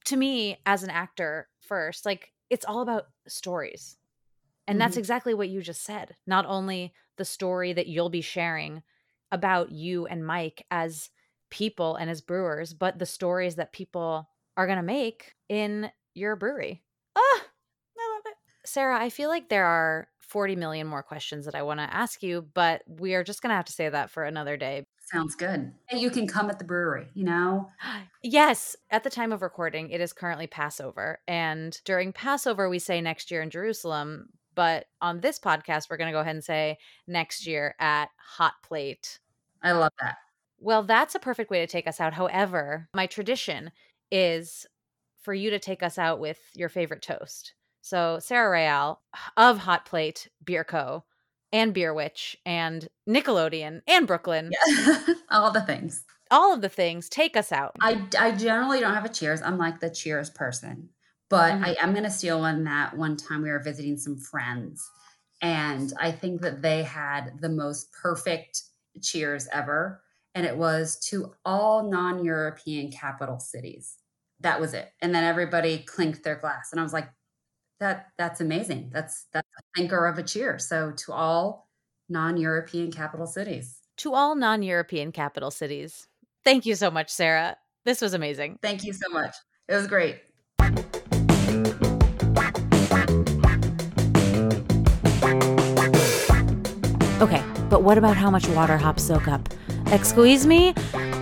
[0.07, 3.99] To me, as an actor, first, like it's all about stories.
[4.67, 5.01] And that's Mhm.
[5.01, 6.17] exactly what you just said.
[6.27, 8.83] Not only the story that you'll be sharing
[9.31, 11.11] about you and Mike as
[11.51, 16.37] people and as brewers, but the stories that people are going to make in your
[16.37, 16.83] brewery.
[17.15, 17.47] Ah,
[17.99, 18.37] I love it.
[18.67, 22.23] Sarah, I feel like there are 40 million more questions that I want to ask
[22.23, 24.87] you, but we are just going to have to say that for another day.
[25.01, 25.73] Sounds good.
[25.93, 27.71] You can come at the brewery, you know?
[28.23, 31.21] Yes, at the time of recording, it is currently Passover.
[31.29, 34.31] And during Passover, we say next year in Jerusalem.
[34.57, 38.55] But on this podcast, we're going to go ahead and say next year at Hot
[38.65, 39.21] Plate.
[39.63, 40.17] I love that.
[40.59, 42.15] Well, that's a perfect way to take us out.
[42.15, 43.71] However, my tradition
[44.11, 44.67] is
[45.23, 47.53] for you to take us out with your favorite toast.
[47.87, 49.01] So, Sarah Real
[49.37, 51.05] of Hot Plate Beer Co.
[51.53, 54.99] and Beer Witch and Nickelodeon and Brooklyn, Yeah.
[55.31, 56.03] All the things.
[56.33, 57.77] all of the things, take us out.
[57.81, 59.41] I, I generally don't have a cheers.
[59.41, 60.89] I'm like the cheers person.
[61.31, 61.65] But Mhm.
[61.65, 64.85] I am going to steal one that one time we were visiting some friends.
[65.41, 68.63] And I think that they had the most perfect
[69.01, 70.03] cheers ever.
[70.35, 73.95] And it was to all non European capital cities.
[74.41, 74.91] That was it.
[75.01, 76.71] And then everybody clinked their glass.
[76.73, 77.09] And I was like,
[77.81, 78.91] that that's amazing.
[78.93, 80.59] That's that's a thinker of a cheer.
[80.59, 81.69] So to all
[82.09, 83.79] non-European capital cities.
[83.99, 86.07] To all non European capital cities.
[86.45, 87.57] Thank you so much, Sarah.
[87.85, 88.59] This was amazing.
[88.63, 89.35] Thank you so much.
[89.69, 90.21] It was great.
[97.21, 99.49] Okay, but what about how much water hops soak up?
[99.91, 100.75] Excuse me?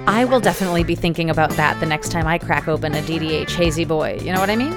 [0.07, 3.50] I will definitely be thinking about that the next time I crack open a DDH
[3.50, 4.18] hazy boy.
[4.20, 4.72] You know what I mean?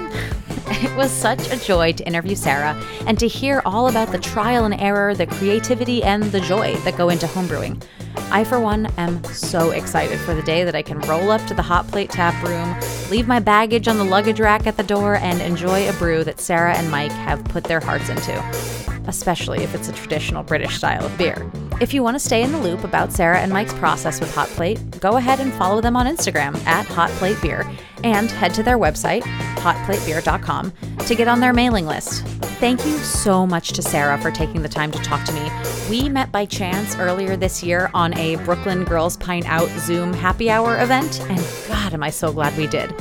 [0.78, 4.64] It was such a joy to interview Sarah and to hear all about the trial
[4.64, 7.82] and error, the creativity, and the joy that go into homebrewing.
[8.30, 11.54] I, for one, am so excited for the day that I can roll up to
[11.54, 12.76] the hot plate tap room,
[13.10, 16.40] leave my baggage on the luggage rack at the door, and enjoy a brew that
[16.40, 21.04] Sarah and Mike have put their hearts into especially if it's a traditional British style
[21.04, 21.50] of beer.
[21.80, 24.48] If you want to stay in the loop about Sarah and Mike's process with Hot
[24.48, 27.68] Plate, go ahead and follow them on Instagram at Hot Plate Beer
[28.04, 29.22] and head to their website,
[29.56, 30.72] hotplatebeer.com,
[31.06, 32.24] to get on their mailing list.
[32.58, 35.48] Thank you so much to Sarah for taking the time to talk to me.
[35.88, 40.50] We met by chance earlier this year on a Brooklyn Girls Pint Out Zoom happy
[40.50, 41.38] hour event, and
[41.68, 42.94] God, am I so glad we did.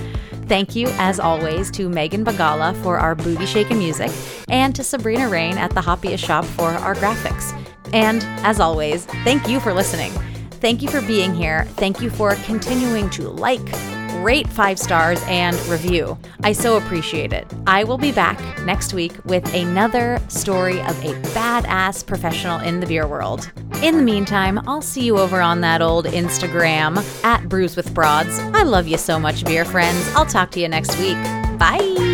[0.47, 4.11] Thank you, as always, to Megan Bagala for our booty shaking music,
[4.47, 7.53] and to Sabrina Rain at the Hoppiest Shop for our graphics.
[7.93, 10.11] And as always, thank you for listening.
[10.51, 11.65] Thank you for being here.
[11.75, 13.67] Thank you for continuing to like,
[14.23, 16.17] rate five stars, and review.
[16.43, 17.45] I so appreciate it.
[17.65, 22.87] I will be back next week with another story of a badass professional in the
[22.87, 23.51] beer world.
[23.83, 28.39] In the meantime, I'll see you over on that old Instagram at Brews with Broads.
[28.39, 30.07] I love you so much, beer friends.
[30.15, 31.17] I'll talk to you next week.
[31.57, 32.06] Bye.